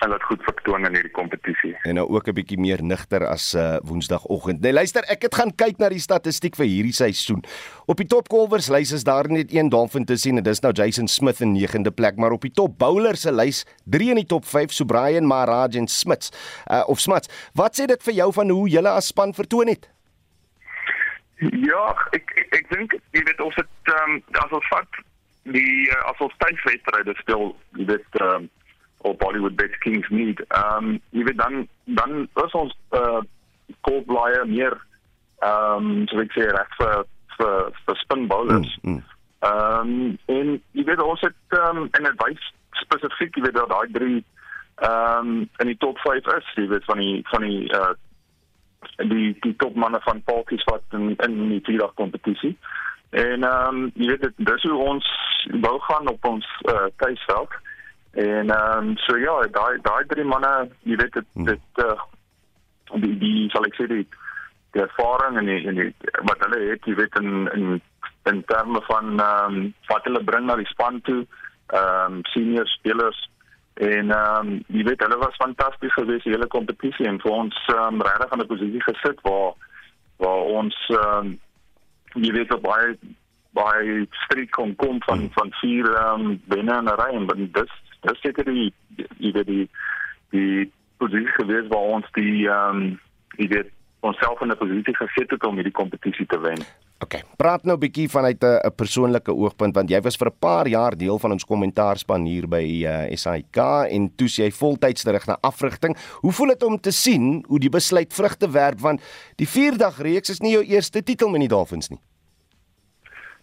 [0.00, 1.72] hulle het goed vertoon in hierdie kompetisie.
[1.88, 4.60] En nou ook 'n bietjie meer nigter as uh, Woensdagoggend.
[4.60, 7.44] Nee, luister, ek het gaan kyk na die statistiek vir hierdie seisoen.
[7.86, 10.72] Op die top covers lys is daar net een Dolphin te sien en dis nou
[10.72, 14.26] Jason Smith in 9de plek, maar op die top bowlers se lys 3 in die
[14.26, 16.30] top 5, so Brian Maharaj en Smits.
[16.70, 17.28] Uh, of Smits.
[17.54, 19.88] Wat sê dit vir jou van hoe julle as span vertoon het?
[21.40, 24.98] Ja, ek ek, ek dink jy weet of dit ehm um, as ons vat
[25.48, 28.48] die uh, as ons tydwedstryde speel, jy weet ehm um,
[29.00, 30.40] of Bollywood Bet Kings need.
[30.48, 33.20] Ehm um, jy weet dan dan is ons uh
[33.86, 34.76] cold blyer meer
[35.40, 37.04] ehm um, so ek sê reg vir
[37.38, 38.76] vir vir spin bowlers.
[38.82, 39.52] Ehm mm, mm.
[39.52, 43.72] um, en jy weet ons het ehm um, en dit wys spesifiek jy weet dat
[43.72, 44.20] daai drie
[44.80, 47.96] ehm um, in die top 5 is, jy weet van die van die uh
[49.08, 52.56] die die topmanne van Palkies wat in in die vierdag kompetisie.
[53.10, 55.10] En ehm um, jy weet dit dis hoe ons
[55.64, 57.58] wou gaan op ons uh tuisveld.
[58.12, 61.44] En ehm um, so ja, daai daai drie manne, jy weet dit hmm.
[61.44, 62.00] dit uh,
[63.04, 64.06] die die sal ek sê die
[64.74, 65.90] die ervaring en die, en die
[66.28, 67.82] wat hulle het, jy weet in in
[68.30, 71.22] in terme van ehm um, wat hulle bring na die span toe,
[71.74, 73.28] ehm um, senior spelers
[73.80, 77.60] En ehm um, jy weet hulle was fantasties geweest die hele kompetisie en vir ons
[77.72, 79.54] um, regtig aan 'n posisie gesit waar
[80.20, 81.30] waar ons ehm um,
[82.24, 82.98] jy weet op baie
[83.56, 85.30] baie streek kon kom van mm.
[85.38, 88.72] van vier ehm um, binne in 'n ry en dis dis seker die
[89.18, 89.68] weet die
[90.30, 93.00] die posisie geweest waar ons die ehm um,
[93.38, 96.60] jy weet onsself in 'n posisie gesit het om hierdie kompetisie te wen.
[97.00, 97.14] OK.
[97.36, 100.96] Praat nou 'n bietjie vanuit 'n persoonlike oogpunt want jy was vir 'n paar jaar
[100.96, 105.38] deel van ons kommentaarspan hier by uh, eh, SAK en toe jy voltyds terug na
[105.40, 105.96] afrigting.
[106.20, 109.00] Hoe voel dit om te sien hoe die besluit vrugte werp want
[109.36, 112.00] die 4-dag reeks is nie jou eerste titel met die Dolphins nie.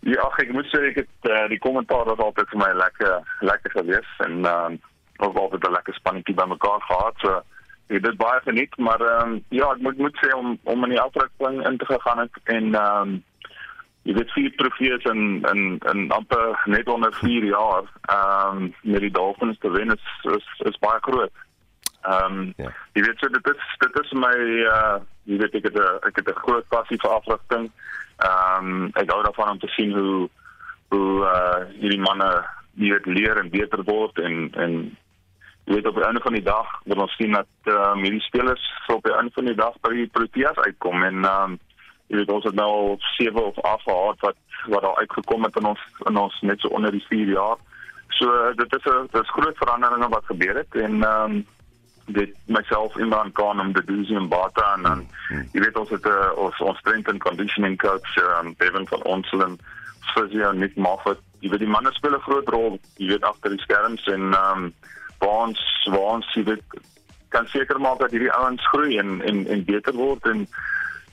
[0.08, 3.74] Ja, ek moet sê ek het uh, die kommentaar was altyd vir my lekker lekker
[3.80, 4.86] gewees en ehm uh,
[5.18, 7.16] ons het altyd 'n lekker spannetjie bymekaar gehad.
[7.24, 7.32] So
[7.88, 10.94] ek dit baie geniet, maar ehm um, ja, ek moet moet sê om om in
[10.96, 13.24] die afrigting in te gegaan het en ehm um,
[14.08, 19.02] jy weet vier trofees in in in amper net onder 4 jaar ehm um, met
[19.02, 21.36] die Dolphins te wen is is, is baie groot.
[22.02, 22.72] Ehm um, ja.
[22.94, 24.38] jy weet so dit is dit is my
[24.72, 27.72] uh jy weet ek het 'n ek het 'n groot passie vir afrigting.
[28.18, 30.30] Ehm um, ek hou daarvan om te sien hoe
[30.90, 32.30] hoe uh hierdie manne
[32.74, 34.74] weet leer en beter word en en
[35.68, 38.26] jy weet op die einde van die dag wil ons sien dat ehm um, hierdie
[38.26, 41.60] spelers op die einde van die dag by die Proteas uitkom en ehm um,
[42.08, 44.38] jy weet ons het nou al 7 of 8 gehad wat
[44.74, 47.58] wat daar uitgekom het in ons in ons net so onder die 4 jaar.
[48.18, 51.46] So dit is 'n dis groot veranderinge wat gebeur het en ehm um,
[52.08, 55.08] dit myself in dan kan om te doen in Bata en dan
[55.52, 59.04] jy weet ons het 'n uh, ons ons strength and conditioning coach um, Bevan van
[59.04, 59.60] Onselen
[60.14, 61.20] physio Nick Moffat.
[61.40, 64.64] Jy weet die manne speel 'n groot rol, jy weet agter die skerms en ehm
[64.64, 64.74] um,
[65.20, 65.60] ons
[65.92, 66.64] ons jy weet
[67.30, 70.48] kan seker maak dat hierdie ouens groei en en en beter word en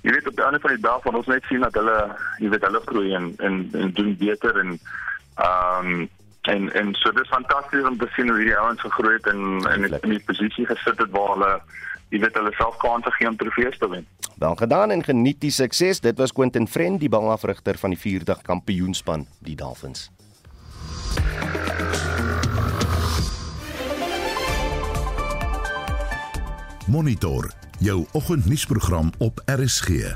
[0.03, 2.49] jy weet op die ander van die dag van ons net sien dat hulle jy
[2.49, 4.79] weet hulle groei en en, en doen beter en
[5.37, 6.09] ehm um,
[6.53, 9.87] en en so dis fantasties om te sien hoe hierdie ouens gegroei het en en
[9.89, 11.53] in die posisie gesit het waar hulle
[12.13, 14.07] jy weet hulle self kans gegee om trofees te wen.
[14.39, 16.01] Wel gedaan en geniet die sukses.
[16.01, 20.11] Dit was Quentin Friend, die balafrigter van die 4dag kampioenspan, die Dolphins.
[26.87, 30.15] Monitor jou oggendnuusprogram op RSG.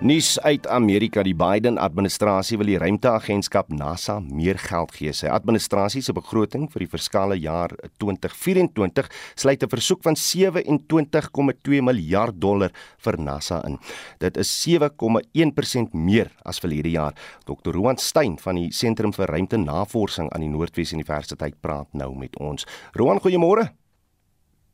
[0.00, 5.12] Nuus uit Amerika, die Biden-administrasie wil die ruimteagentskap NASA meer geld gee.
[5.12, 12.40] Sy administrasie se begroting vir die verskale jaar 2024 sluit 'n versoek van 27,2 miljard
[12.40, 13.76] dollar vir NASA in.
[14.18, 17.12] Dit is 7,1% meer as verlede jaar.
[17.44, 17.72] Dr.
[17.72, 22.66] Roan Stein van die Sentrum vir Ruimtenavorsing aan die Noordwes Universiteit praat nou met ons.
[22.94, 23.79] Roan, goeiemôre.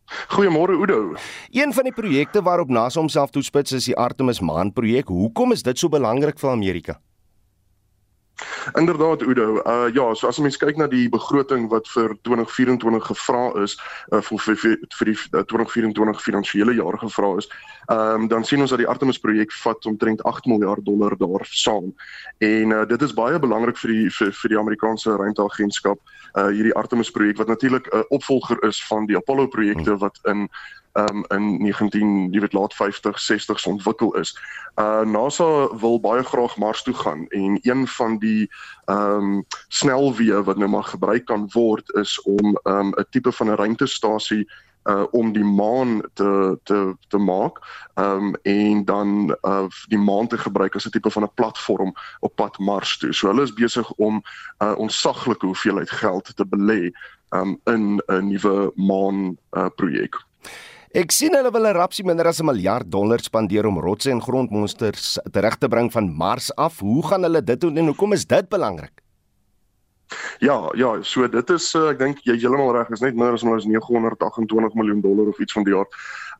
[0.06, 1.16] Goeiemôre Udo.
[1.50, 5.08] Een van die projekte waarop NASA homself toespits is die Artemis maan projek.
[5.08, 7.00] Hoekom is dit so belangrik vir Amerika?
[8.72, 13.44] Inderdaad Udo, uh ja, so as mens kyk na die begroting wat vir 2024 gevra
[13.62, 13.76] is,
[14.12, 14.58] uh vir vir,
[14.98, 15.16] vir, die
[15.52, 17.48] 2024 uh, finansiële jaar gevra is,
[17.88, 21.46] ehm um, dan sien ons dat die Artemis projek vat omtrent 8 miljard dollar daar
[21.48, 21.94] saam.
[22.38, 26.00] En uh dit is baie belangrik vir die vir, vir die Amerikaanse ruimteagentskap,
[26.36, 29.98] uh hierdie Artemis projek wat natuurlik 'n uh, opvolger is van die Apollo projekte hmm.
[29.98, 30.48] wat in
[30.96, 34.34] um, in 19 jy weet laat 50 60s ontwikkel is.
[34.80, 35.48] Uh NASA
[35.80, 38.50] wil baie graag Mars toe gaan en een van die
[38.84, 43.50] ehm um, snelweë wat nou maar gebruik kan word is om 'n um, tipe van
[43.50, 44.46] 'n ruimtestasie
[44.86, 47.58] uh om die maan te te te maak
[47.94, 52.34] um en dan uh die maan te gebruik as 'n tipe van 'n platform op
[52.34, 53.12] pad Mars toe.
[53.12, 54.22] So hulle is besig om
[54.58, 56.90] uh onsaglike hoeveelheid geld te belê
[57.30, 60.14] um in 'n nuwe maan uh projek.
[60.94, 64.22] Ek sien hulle wil 'n rapsie minder as 'n miljard dollar spandeer om rotse en
[64.22, 66.78] grondmonsters terug te bring van Mars af.
[66.78, 69.02] Hoe gaan hulle dit doen en hoekom is dit belangrik?
[70.38, 73.42] Ja, ja, so dit is uh, ek dink jy heeltemal reg, is net minder as
[73.42, 75.90] ons 928 miljoen dollar of iets van die aard.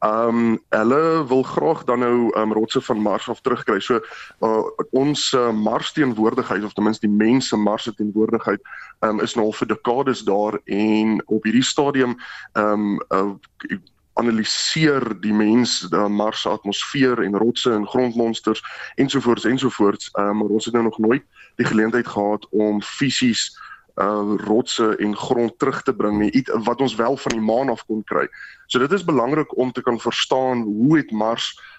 [0.05, 3.81] Ehm um, hulle wil graag dan nou um, rotse van Mars af terugkry.
[3.81, 3.99] So
[4.45, 8.61] uh, ons uh, Mars teenwoordigheid of ten minste die mense Mars se teenwoordigheid
[9.01, 12.15] um, is nou al vir dekades daar en op hierdie stadium
[12.53, 13.81] ehm um, uh,
[14.17, 18.63] analiseer die mens die Mars se atmosfeer en rotse en grondmonsters
[18.97, 21.25] ensovoorts ensovoorts um, maar ons het nou nog nooit
[21.57, 23.49] die geleentheid gehad om fisies
[23.97, 27.71] uh rotse en grond terug te bring nie iets wat ons wel van die maan
[27.73, 28.27] af kon kry.
[28.67, 31.76] So dit is belangrik om te kan verstaan hoe het Mars uh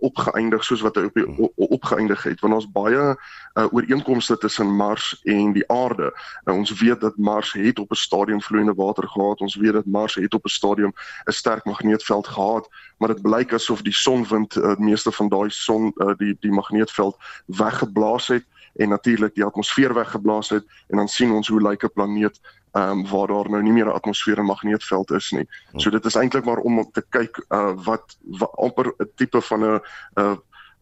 [0.00, 3.14] opgeëindig soos wat hy op die opgeëindig het want ons baie
[3.58, 6.10] uh ooreenkomste tussen Mars en die aarde.
[6.44, 9.40] Nou ons weet dat Mars het op 'n stadium vloeiende water gehad.
[9.40, 10.92] Ons weet dat Mars het op 'n stadium
[11.24, 15.92] 'n sterk magneetveld gehad, maar dit blyk asof die sonwind uh, meeste van daai son
[15.96, 21.32] uh, die die magneetveld weggeblaas het en natuurlik die atmosfeer weggeblaas het en dan sien
[21.32, 22.40] ons hoe lyk 'n planeet
[22.72, 25.48] ehm um, waar daar nou nie meer 'n atmosfeer en magneetveld is nie.
[25.76, 29.64] So dit is eintlik maar om te kyk uh wat, wat amper 'n tipe van
[29.64, 29.80] 'n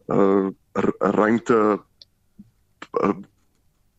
[0.07, 0.55] 'n
[0.99, 1.79] ruimte
[3.03, 3.13] uh,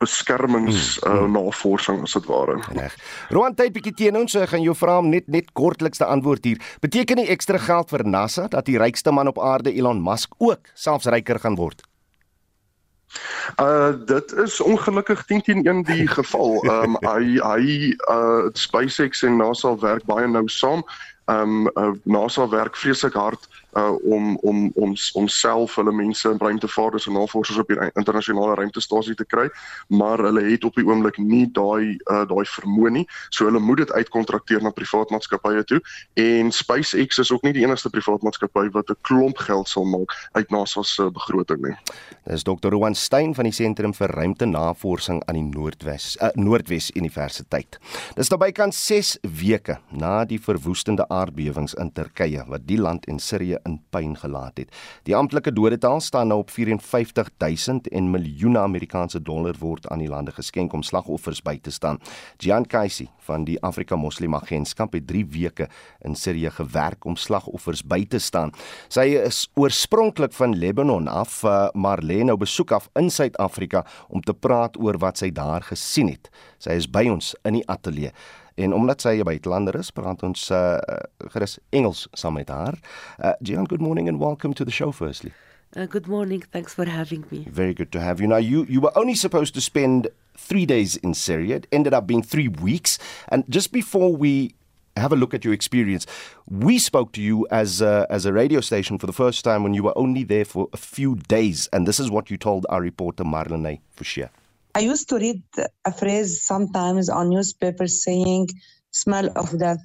[0.01, 1.33] beskermings uh, hmm.
[1.33, 2.57] navorsing as dit ware.
[2.73, 2.97] Reg.
[3.29, 6.49] Roan tyd bietjie teen ons, so ek gaan jou vra om net net kortlikste antwoord
[6.49, 6.63] hier.
[6.81, 10.73] Beteken die ekstra geld vir NASA dat die rykste man op aarde Elon Musk ook
[10.75, 11.85] selfs ryker gaan word?
[13.57, 16.65] Uh dit is ongelukkig 10 teen 1 die geval.
[16.65, 20.85] Ehm um, hy hy uh SpaceX en NASA werk baie nou saam.
[21.25, 23.49] Ehm um, uh, NASA werk vreeslik hard
[23.79, 29.15] uh om om om homself hulle mense in ruimtevaarders en navorsers op die internasionale ruimtestasie
[29.15, 29.49] te kry,
[29.89, 33.07] maar hulle het op die oomblik nie daai uh daai vermoë nie.
[33.31, 35.81] So hulle moet dit uitkontrakteer na privaat maatskappye toe
[36.15, 40.15] en SpaceX is ook nie die enigste privaat maatskappy wat 'n klomp geld sal maak
[40.33, 41.77] uit NASA se begroting nie.
[42.27, 42.71] Dis Dr.
[42.71, 47.79] Rowan Stein van die Sentrum vir Ruimtenavorsing aan die Noordwes uh, Noordwes Universiteit.
[48.17, 53.19] Dis naby kan 6 weke na die verwoestende aardbewings in Turkye wat die land en
[53.19, 54.75] Sirië in pyn gelaat het.
[55.09, 60.33] Die amptelike dodetal staan nou op 54000 en miljoene Amerikaanse dollar word aan die lande
[60.33, 61.99] geskenk om slagoffers by te staan.
[62.39, 65.69] Gian Kaisi van die Afrika Moslem Agentskap het 3 weke
[66.07, 68.53] in Sirië gewerk om slagoffers by te staan.
[68.89, 74.21] Sy is oorspronklik van Lebanon af, eh, maar lê nou besoek af in Suid-Afrika om
[74.21, 76.31] te praat oor wat sy daar gesien het.
[76.59, 78.13] Sy is by ons in die ateljee.
[78.61, 80.77] En omdat sy 'n buitelander is, praat ons uh,
[81.33, 82.77] gerus Engels saam met haar.
[83.19, 85.33] Uh, Gian, good morning and welcome to the show firstly.
[85.77, 86.45] Uh, good morning.
[86.51, 87.45] Thanks for having me.
[87.53, 88.29] Very good to have you.
[88.29, 91.57] Now you you were only supposed to spend 3 days in Syria.
[91.57, 92.99] It ended up being 3 weeks.
[93.29, 94.55] And just before we
[94.97, 96.07] have a look at your experience.
[96.47, 99.73] We spoke to you as a, as a radio station for the first time when
[99.73, 102.83] you were only there for a few days, and this is what you told our
[102.83, 104.31] reporter Marlene Fouchier.
[104.75, 105.43] I used to read
[105.85, 108.49] a phrase sometimes on newspapers saying,
[108.91, 109.79] smell of death.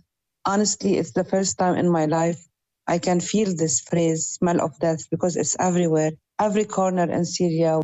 [0.46, 2.48] Honestly, it's the first time in my life
[2.88, 7.82] I can feel this phrase, smell of death, because it's everywhere, every corner in Syria.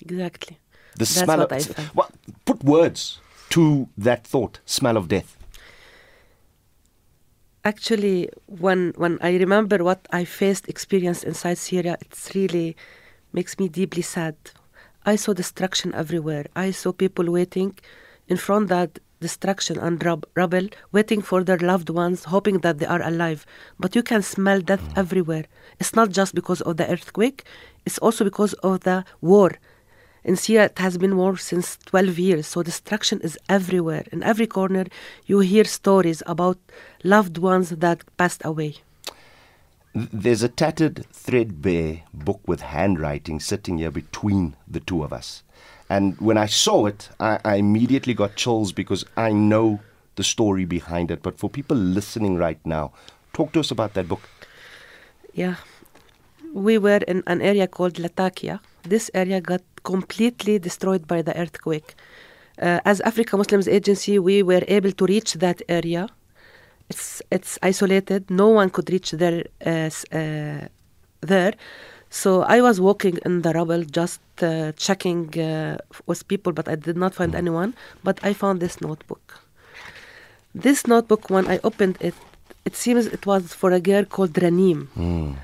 [0.00, 0.58] Exactly.
[0.92, 1.94] The That's smell what of I felt.
[1.94, 2.10] Well,
[2.44, 5.36] put words to that thought, smell of death.
[7.64, 12.76] Actually, when when I remember what I faced, experienced inside Syria, it's really
[13.32, 14.36] makes me deeply sad.
[15.06, 16.46] I saw destruction everywhere.
[16.56, 17.78] I saw people waiting
[18.26, 22.78] in front of that destruction and rub- rubble, waiting for their loved ones, hoping that
[22.78, 23.44] they are alive.
[23.78, 25.44] But you can smell death everywhere.
[25.78, 27.44] It's not just because of the earthquake,
[27.84, 29.50] it's also because of the war.
[30.24, 34.04] In Syria, it has been war since 12 years, so destruction is everywhere.
[34.10, 34.86] In every corner,
[35.26, 36.58] you hear stories about
[37.02, 38.83] loved ones that passed away.
[39.94, 45.44] There's a tattered, threadbare book with handwriting sitting here between the two of us.
[45.88, 49.78] And when I saw it, I, I immediately got chills because I know
[50.16, 51.22] the story behind it.
[51.22, 52.92] But for people listening right now,
[53.32, 54.22] talk to us about that book.
[55.32, 55.56] Yeah.
[56.52, 58.60] We were in an area called Latakia.
[58.82, 61.94] This area got completely destroyed by the earthquake.
[62.60, 66.08] Uh, as Africa Muslims Agency, we were able to reach that area
[66.94, 68.22] it's it's isolated.
[68.30, 69.90] No one could reach there uh,
[70.20, 70.68] uh,
[71.30, 71.54] there.
[72.10, 76.76] So I was walking in the rubble, just uh, checking uh, with people, but I
[76.76, 77.42] did not find hmm.
[77.42, 77.70] anyone.
[78.06, 79.24] But I found this notebook.
[80.54, 82.14] This notebook, when I opened it,
[82.64, 84.86] it seems it was for a girl called Ranim.
[84.96, 85.34] Mm.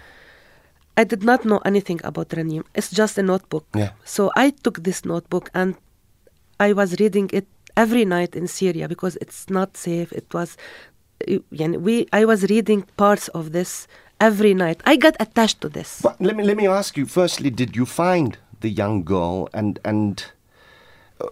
[0.96, 2.62] I did not know anything about Ranim.
[2.78, 3.66] It's just a notebook.
[3.74, 3.90] Yeah.
[4.04, 5.74] So I took this notebook and
[6.60, 7.46] I was reading it
[7.76, 10.12] every night in Syria because it's not safe.
[10.12, 10.56] It was
[11.50, 12.06] we.
[12.12, 13.86] I was reading parts of this
[14.20, 14.80] every night.
[14.84, 16.00] I got attached to this.
[16.02, 17.06] But let me let me ask you.
[17.06, 20.24] Firstly, did you find the young girl and and
[21.20, 21.28] uh,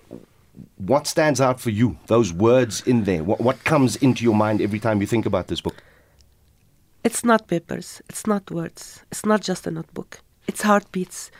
[0.77, 1.97] what stands out for you?
[2.07, 3.23] Those words in there.
[3.25, 5.83] What what comes into your mind every time you think about this book?
[7.05, 8.03] It's not papers.
[8.09, 9.05] It's not words.
[9.11, 10.21] It's not just a notebook.
[10.47, 11.31] It's heartbeats.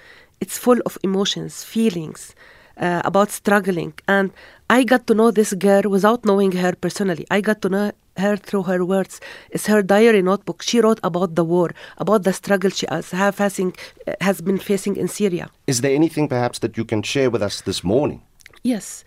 [0.41, 2.35] It's full of emotions, feelings
[2.77, 3.95] uh, about struggling.
[4.07, 4.31] And
[4.71, 7.27] I got to know this girl without knowing her personally.
[7.31, 9.21] I got to know her through her words.
[9.51, 10.63] is her diary notebook.
[10.63, 13.75] She wrote about the war, about the struggle she has, have facing,
[14.07, 15.51] uh, has been facing in Syria.
[15.67, 18.23] Is there anything perhaps that you can share with us this morning?
[18.63, 19.05] Yes.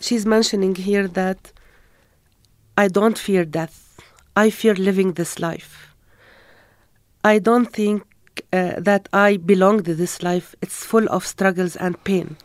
[0.00, 1.52] She's mentioning here that
[2.76, 4.00] I don't fear death.
[4.36, 5.94] I fear living this life.
[7.24, 8.02] I don't think
[8.52, 10.54] uh, that I belong to this life.
[10.60, 12.36] It's full of struggles and pain.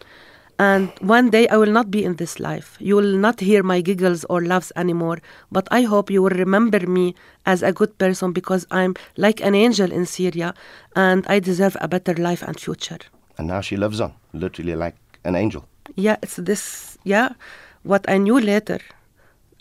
[0.61, 2.77] And one day I will not be in this life.
[2.79, 5.17] You will not hear my giggles or laughs anymore.
[5.51, 7.15] But I hope you will remember me
[7.47, 10.53] as a good person because I'm like an angel in Syria
[10.95, 12.99] and I deserve a better life and future.
[13.39, 15.65] And now she lives on, literally like an angel.
[15.95, 16.95] Yeah, it's this.
[17.05, 17.29] Yeah,
[17.81, 18.81] what I knew later.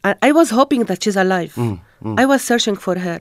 [0.05, 1.55] I, I was hoping that she's alive.
[1.55, 2.21] Mm, mm.
[2.21, 3.21] I was searching for her,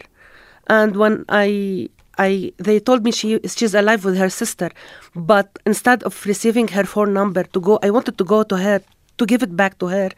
[0.67, 1.87] and when I.
[2.19, 4.69] I, they told me she she's alive with her sister,
[5.15, 8.81] but instead of receiving her phone number to go, I wanted to go to her
[9.17, 10.09] to give it back to her.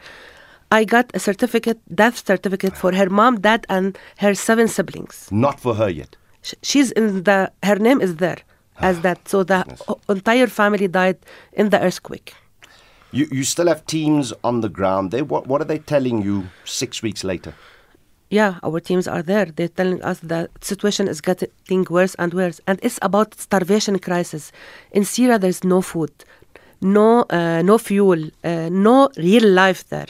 [0.72, 5.28] I got a certificate, death certificate for her mom, dad, and her seven siblings.
[5.30, 6.16] Not for her yet.
[6.62, 7.52] She's in the.
[7.62, 8.38] Her name is there
[8.78, 9.28] ah, as that.
[9.28, 9.60] So the
[10.08, 11.18] entire family died
[11.52, 12.34] in the earthquake.
[13.12, 15.24] You you still have teams on the ground there.
[15.24, 17.54] What what are they telling you six weeks later?
[18.32, 19.44] Yeah, our teams are there.
[19.44, 24.52] They're telling us the situation is getting worse and worse, and it's about starvation crisis.
[24.90, 26.12] In Syria, there's no food,
[26.80, 30.08] no uh, no fuel, uh, no real life there.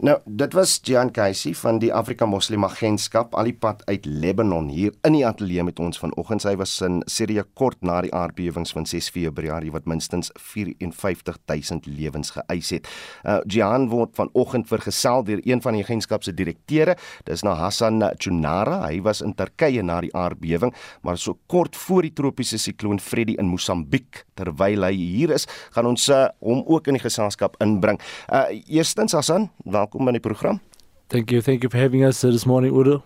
[0.00, 4.70] Nou, dit was Jean Casey van die Afrika Moslem Agentskap al die pad uit Lebanon
[4.72, 6.40] hier in die ateljee met ons vanoggend.
[6.40, 12.32] Sy was in Sirië kort na die aardbewings van 6 Februarie wat minstens 54000 lewens
[12.32, 12.88] geëis het.
[13.28, 16.96] Uh Jean word vanoggend vergesel deur een van die agentskap se direkteure.
[17.28, 18.78] Dis na Hassan Chunara.
[18.86, 20.72] Hy was in Turkye na die aardbewing,
[21.04, 25.44] maar so kort voor die tropiese sikloon Freddy in Mosambiek terwyl hy hier is,
[25.76, 28.00] gaan ons uh, hom ook in die geselskap inbring.
[28.32, 29.50] Uh eerstens Hassan,
[29.90, 30.60] welkom in die program.
[31.08, 31.42] Thank you.
[31.42, 33.02] Thank you for having us this morning, Udo.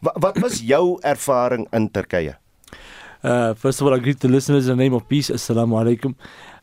[0.00, 2.36] Wat, wat was jou ervaring in Turkye?
[3.22, 5.30] Uh, first of all, I greet the listeners in the name of peace.
[5.30, 6.14] Assalamu alaikum.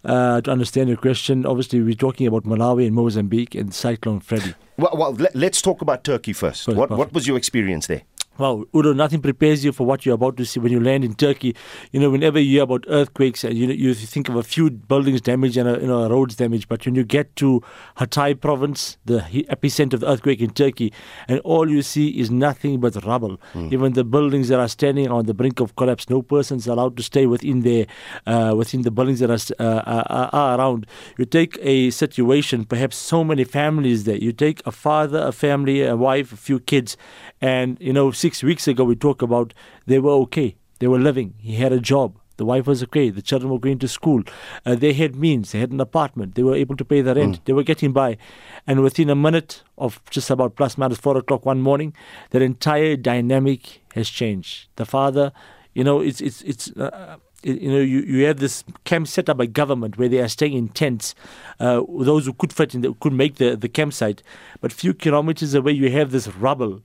[0.05, 4.53] Uh, to understand your question, obviously, we're talking about Malawi and Mozambique and Cyclone Freddy.
[4.77, 6.65] Well, well let, let's talk about Turkey first.
[6.65, 7.15] First, what, what perfect.
[7.15, 8.03] was your experience there?
[8.39, 11.13] Wow, Udo, nothing prepares you for what you're about to see when you land in
[11.13, 11.55] Turkey.
[11.91, 14.71] You know, whenever you hear about earthquakes, and you know, you think of a few
[14.71, 17.61] buildings damaged and a, you know roads damaged, but when you get to
[17.97, 19.19] Hatay province, the
[19.51, 20.91] epicenter of the earthquake in Turkey,
[21.27, 23.39] and all you see is nothing but rubble.
[23.53, 23.69] Hmm.
[23.71, 27.03] Even the buildings that are standing on the brink of collapse, no person's allowed to
[27.03, 27.85] stay within their
[28.25, 30.87] uh, within the buildings that are, uh, are, are around.
[31.19, 34.17] You take a situation, perhaps so many families there.
[34.17, 36.97] You take a father, a family, a wife, a few kids,
[37.39, 39.53] and you know, six weeks ago we talked about
[39.91, 40.49] they were okay,
[40.79, 41.29] they were living.
[41.49, 42.09] He had a job.
[42.37, 43.11] The wife was okay.
[43.11, 44.21] The children were going to school.
[44.65, 45.51] Uh, they had means.
[45.51, 46.33] They had an apartment.
[46.35, 47.35] They were able to pay the rent.
[47.45, 48.17] They were getting by.
[48.65, 51.93] And within a minute of just about plus minus four o'clock one morning,
[52.31, 53.61] that entire dynamic
[53.93, 54.67] has changed.
[54.77, 55.31] The father,
[55.77, 56.71] you know, it's it's it's.
[56.71, 60.21] Uh, you you know, you, you have this camp set up by government where they
[60.25, 61.13] are staying in tents.
[61.59, 64.23] Uh, those who could fit in, the, could make the, the campsite,
[64.61, 66.81] but few kilometers away you have this rubble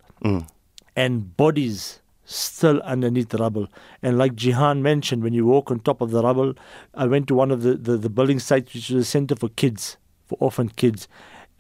[0.99, 3.69] and bodies still underneath the rubble.
[4.03, 6.55] And like Jihan mentioned, when you walk on top of the rubble,
[6.95, 9.49] I went to one of the, the, the building sites, which is a center for
[9.49, 9.97] kids,
[10.27, 11.07] for orphan kids.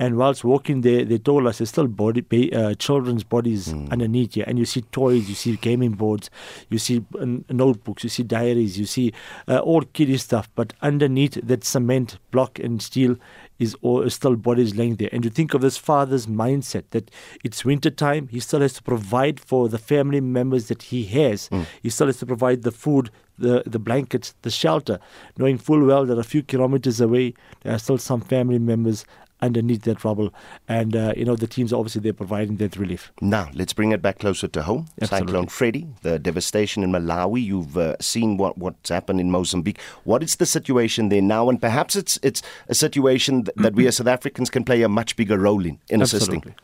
[0.00, 4.44] And whilst walking there, they told us there's still body, uh, children's bodies underneath here.
[4.46, 6.30] And you see toys, you see gaming boards,
[6.68, 9.12] you see uh, notebooks, you see diaries, you see
[9.48, 10.48] uh, all kiddie stuff.
[10.54, 13.16] But underneath that cement block and steel
[13.58, 15.08] is all still bodies laying there.
[15.12, 17.10] And you think of this father's mindset that
[17.44, 21.48] it's winter time, he still has to provide for the family members that he has.
[21.48, 21.62] Hmm.
[21.82, 24.98] He still has to provide the food, the, the blankets, the shelter,
[25.36, 29.04] knowing full well that a few kilometers away there are still some family members
[29.40, 30.32] underneath that rubble.
[30.68, 33.12] And uh, you know the teams obviously they're providing that relief.
[33.20, 34.86] Now, let's bring it back closer to home.
[35.00, 35.28] Absolutely.
[35.28, 37.44] Cyclone Freddy, the devastation in Malawi.
[37.44, 39.80] You've uh, seen what, what's happened in Mozambique.
[40.04, 41.48] What is the situation there now?
[41.48, 44.88] And perhaps it's it's a situation th- that we as South Africans can play a
[44.88, 46.54] much bigger role in, in assisting.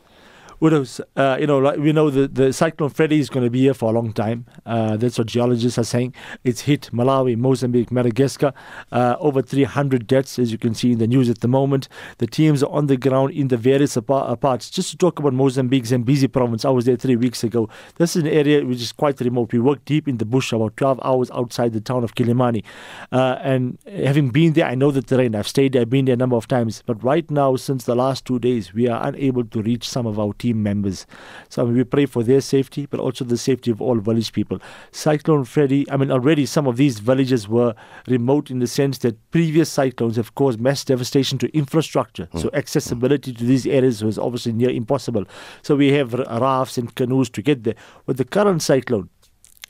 [0.61, 3.73] Uh, you know, like we know the, the cyclone Freddy is going to be here
[3.73, 4.45] for a long time.
[4.65, 6.13] Uh, that's what geologists are saying.
[6.43, 8.53] It's hit Malawi, Mozambique, Madagascar.
[8.91, 11.87] Uh, over 300 deaths, as you can see in the news at the moment.
[12.17, 14.69] The teams are on the ground in the various uh, parts.
[14.69, 17.69] Just to talk about Mozambique, Zambezi province, I was there three weeks ago.
[17.97, 19.51] This is an area which is quite remote.
[19.51, 22.63] We work deep in the bush, about 12 hours outside the town of Kilimani.
[23.11, 25.35] Uh, and having been there, I know the terrain.
[25.35, 26.83] I've stayed there, I've been there a number of times.
[26.85, 30.19] But right now, since the last two days, we are unable to reach some of
[30.19, 31.07] our team members.
[31.49, 34.59] So we pray for their safety, but also the safety of all village people.
[34.91, 37.73] Cyclone Freddy, I mean, already some of these villages were
[38.07, 42.27] remote in the sense that previous cyclones have caused mass devastation to infrastructure.
[42.33, 42.55] So hmm.
[42.55, 45.25] accessibility to these areas was obviously near impossible.
[45.63, 47.75] So we have r- rafts and canoes to get there.
[48.05, 49.09] With the current cyclone,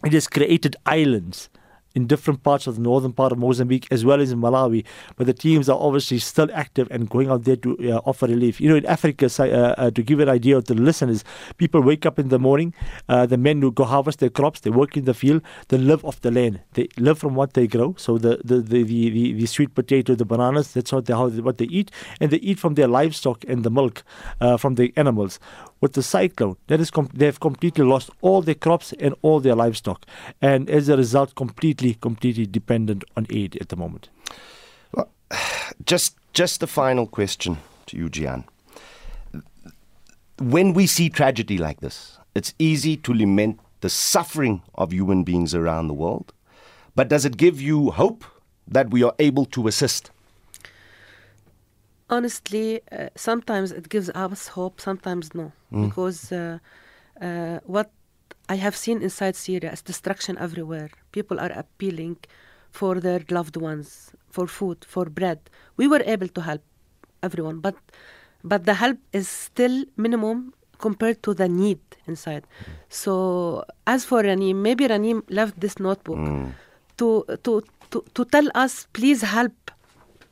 [0.04, 1.50] it has created islands
[1.96, 4.86] in different parts of the northern part of Mozambique as well as in Malawi.
[5.16, 8.62] But the teams are obviously still active and going out there to uh, offer relief.
[8.62, 11.24] You know, in Africa, uh, uh, to give an idea to the listeners,
[11.58, 12.74] people wake up in the morning,
[13.10, 16.04] uh, the men who go harvest their crops, they work in the field, they live
[16.04, 16.60] off the land.
[16.74, 17.96] They live from what they grow.
[17.98, 21.30] So the, the, the, the, the, the sweet potato, the bananas, that's what they, how
[21.30, 21.92] what they eat.
[22.20, 24.04] And they eat from their livestock and the milk
[24.42, 25.40] uh, from the animals.
[25.86, 29.54] With the cyclone, that is com- they've completely lost all their crops and all their
[29.54, 30.04] livestock,
[30.42, 34.10] and as a result, completely, completely dependent on aid at the moment.
[34.92, 35.12] Well,
[35.86, 38.46] just, just the final question to you, Gian.
[40.40, 45.54] When we see tragedy like this, it's easy to lament the suffering of human beings
[45.54, 46.34] around the world,
[46.96, 48.26] but does it give you hope
[48.68, 50.10] that we are able to assist?
[52.10, 55.52] Honestly, uh, sometimes it gives us hope, sometimes no.
[55.72, 55.88] Mm.
[55.90, 56.60] Because uh,
[57.22, 57.90] uh, what
[58.50, 60.90] I have seen inside Syria is destruction everywhere.
[61.12, 62.18] People are appealing
[62.72, 65.40] for their loved ones, for food, for bread.
[65.78, 66.62] We were able to help
[67.24, 67.76] everyone, but
[68.44, 72.44] but the help is still minimum compared to the need inside.
[72.90, 76.52] So as for Ranim, maybe Ranim left this notebook Mm.
[76.98, 79.54] to, to to to tell us, please help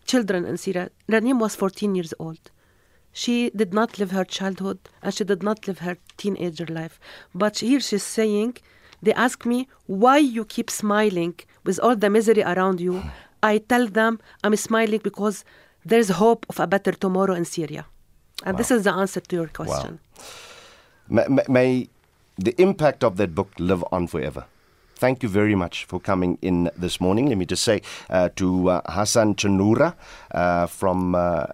[0.06, 0.90] children in Syria.
[1.10, 2.52] Ranim was 14 years old.
[3.12, 7.00] She did not live her childhood and she did not live her teenager life.
[7.36, 8.58] But here she's saying,
[9.02, 13.00] they ask me, why you keep smiling with all the misery around you?
[13.00, 13.10] Hmm.
[13.44, 15.46] I tell them I'm smiling because
[15.86, 17.86] there's hope of a better tomorrow in Syria.
[18.46, 20.00] And this is the answer to your question.
[21.08, 21.90] May, may, may
[22.38, 24.46] the impact of that book live on forever.
[25.04, 27.26] Thank you very much for coming in this morning.
[27.28, 29.96] Let me just say uh, to uh, Hassan Chanura
[30.32, 31.48] uh, from uh,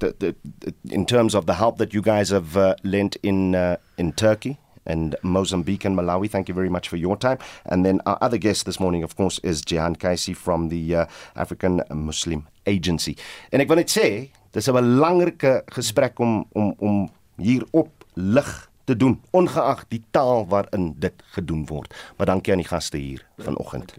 [0.00, 3.78] the, the, in terms of the help that you guys have uh, lent in uh,
[3.96, 6.28] in Turkey and Mozambique and Malawi.
[6.30, 7.38] Thank you very much for your time.
[7.64, 11.06] And then our other guest this morning, of course, is Jehan Kaisi from the uh,
[11.36, 13.16] African Muslim Agency.
[13.50, 18.69] En ek wil net sê, dis 'n belangrike gesprek om om om hier op lig
[18.90, 21.94] te doen ongeag die taal waarin dit gedoen word.
[22.16, 23.94] Maar dankie aan die gaste hier vanoggend.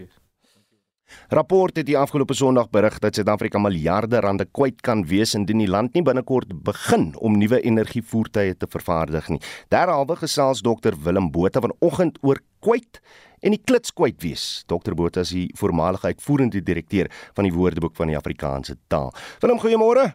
[1.28, 5.68] Rapport het die afgelope Sondag berig dat Suid-Afrika miljarde rande kwyt kan wees indien die
[5.68, 9.40] land nie binnekort begin om nuwe energievoertuie te vervaardig nie.
[9.72, 13.00] Derhalwe gesels Dr Willem Botha vanoggend oor kwyt
[13.42, 14.64] en die klits kwyt wees.
[14.72, 19.12] Dr Botha is die voormalige uitvoerende direkteur van die Woordeboek van die Afrikaanse taal.
[19.44, 20.12] Willem, goeiemôre.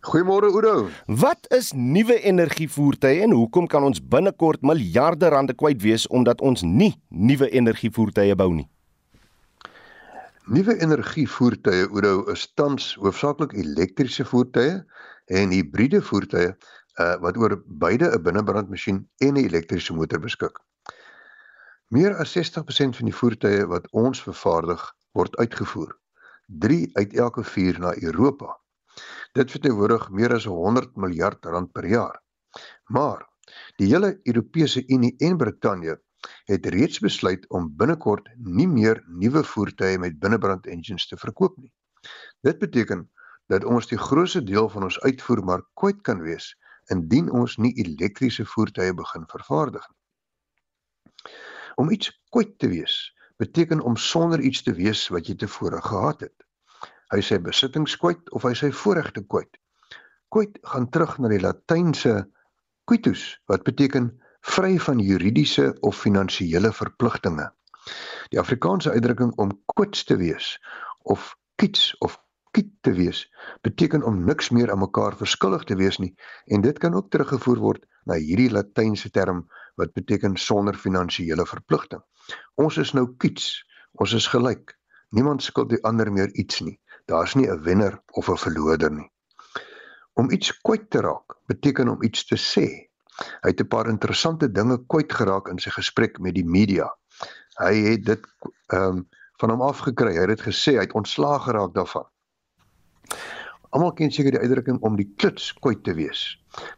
[0.00, 0.88] Goeiemôre Oudo.
[1.06, 6.62] Wat is nuwe energievoertuie en hoekom kan ons binnekort miljarde rande kwyt wees omdat ons
[6.62, 8.66] nie nuwe energievoertuie bou nie?
[10.46, 14.78] Nuwe energievoertuie Oudo is tans hoofsaaklik elektriese voertuie
[15.40, 20.58] en hibriede voertuie uh, wat oor beide 'n binnebrandmasjien en 'n elektriese motor beskik.
[21.88, 25.92] Meer as 60% van die voertuie wat ons vervaardig word uitgevoer.
[26.46, 28.58] 3 uit elke 4 na Europa.
[29.36, 32.20] Dit verteenwoordig meer as 100 miljard rand per jaar.
[32.86, 33.26] Maar
[33.76, 35.98] die hele Europese Unie en Brittanje
[36.50, 41.72] het reeds besluit om binnekort nie meer nuwe voertuie met binnebrand engines te verkoop nie.
[42.42, 43.06] Dit beteken
[43.48, 46.54] dat ons die grootste deel van ons uitvoer maar kwyt kan wees
[46.92, 49.96] indien ons nie elektriese voertuie begin vervaardig nie.
[51.78, 52.98] Om iets kwyt te wees
[53.38, 56.47] beteken om sonder iets te wees wat jy tevore gehad het.
[57.08, 59.56] Hy sê besittings kwyt of hy sê voorregte kwyt.
[60.28, 62.14] Kwyt gaan terug na die Latynse
[62.88, 64.10] quitus wat beteken
[64.44, 67.48] vry van juridiese of finansiële verpligtinge.
[68.32, 70.56] Die Afrikaanse uitdrukking om kwits te wees
[71.08, 72.18] of kits of
[72.52, 73.24] kiet te wees
[73.64, 76.12] beteken om niks meer aan mekaar verskillig te wees nie
[76.52, 79.46] en dit kan ook teruggevoer word na hierdie latynse term
[79.80, 82.02] wat beteken sonder finansiële verpligting.
[82.56, 83.64] Ons is nou kits,
[84.00, 84.74] ons is gelyk.
[85.16, 86.76] Niemand skuld die ander meer iets nie.
[87.08, 89.10] Daar's nie 'n wenner of 'n verloder nie.
[90.12, 92.88] Om iets kwyt te raak beteken om iets te sê
[93.18, 96.86] Hy het 'n paar interessante dinge kwyt geraak in sy gesprek met die media.
[97.58, 98.26] Hy het dit
[98.66, 99.08] ehm um,
[99.40, 100.12] van hom afgekry.
[100.14, 102.06] Hy het dit gesê hy het ontslaag geraak daarvan.
[103.70, 106.22] Almal ken seker die uitdrukking om die kluts kwyt te wees.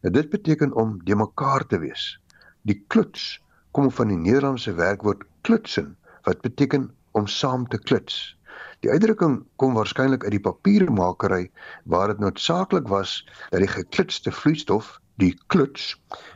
[0.03, 2.21] Nou dit beteken om de mekaar te wees.
[2.63, 3.41] Die kluts
[3.73, 8.37] kom van die Nederlandse werkwoord klutsen wat beteken om saam te kluts.
[8.81, 11.51] Die uitdrukking kom waarskynlik uit die papiermakery
[11.85, 15.95] waar dit noodsaaklik was dat die geklutste vloeistof, die kluts,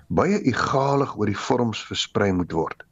[0.08, 2.84] baie egalig oor die vorms versprei moet word.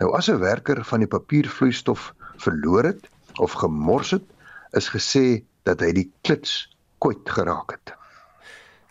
[0.00, 3.08] Nou as 'n werker van die papiervloeistof verloor het
[3.38, 4.24] of gemors het,
[4.72, 7.94] is gesê dat hy die kluts kwyt geraak het.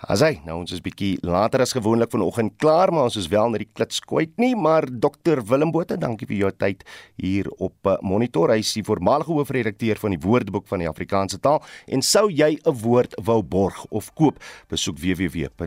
[0.06, 3.64] Asai, nou ons is bietjie later as gewoonlik vanoggend klaar, maar ons is wel net
[3.64, 6.86] die klits kwyt nie, maar dokter Willem Botha, dankie vir jou tyd
[7.18, 8.54] hier op uh, Monitor.
[8.54, 12.62] Hy is die voormalige hoofredakteur van die Woordeboek van die Afrikaanse taal en sou jy
[12.62, 14.38] 'n woord wou borg of koop,
[14.70, 15.66] besoek www.wat.co.za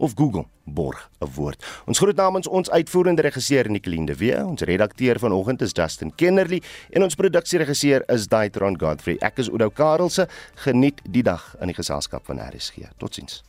[0.00, 1.64] of Google borg 'n woord.
[1.86, 6.62] Ons groet namens ons uitvoerende regisseur Nicoline de Wee, ons redakteur vanoggend is Justin Kennerly
[6.90, 9.16] en ons produksieregisseur is Daitron Godfrey.
[9.20, 10.28] Ek is Oudo Karelse.
[10.54, 12.88] Geniet die dag in die geselskap van RSG.
[12.98, 13.47] Totsiens.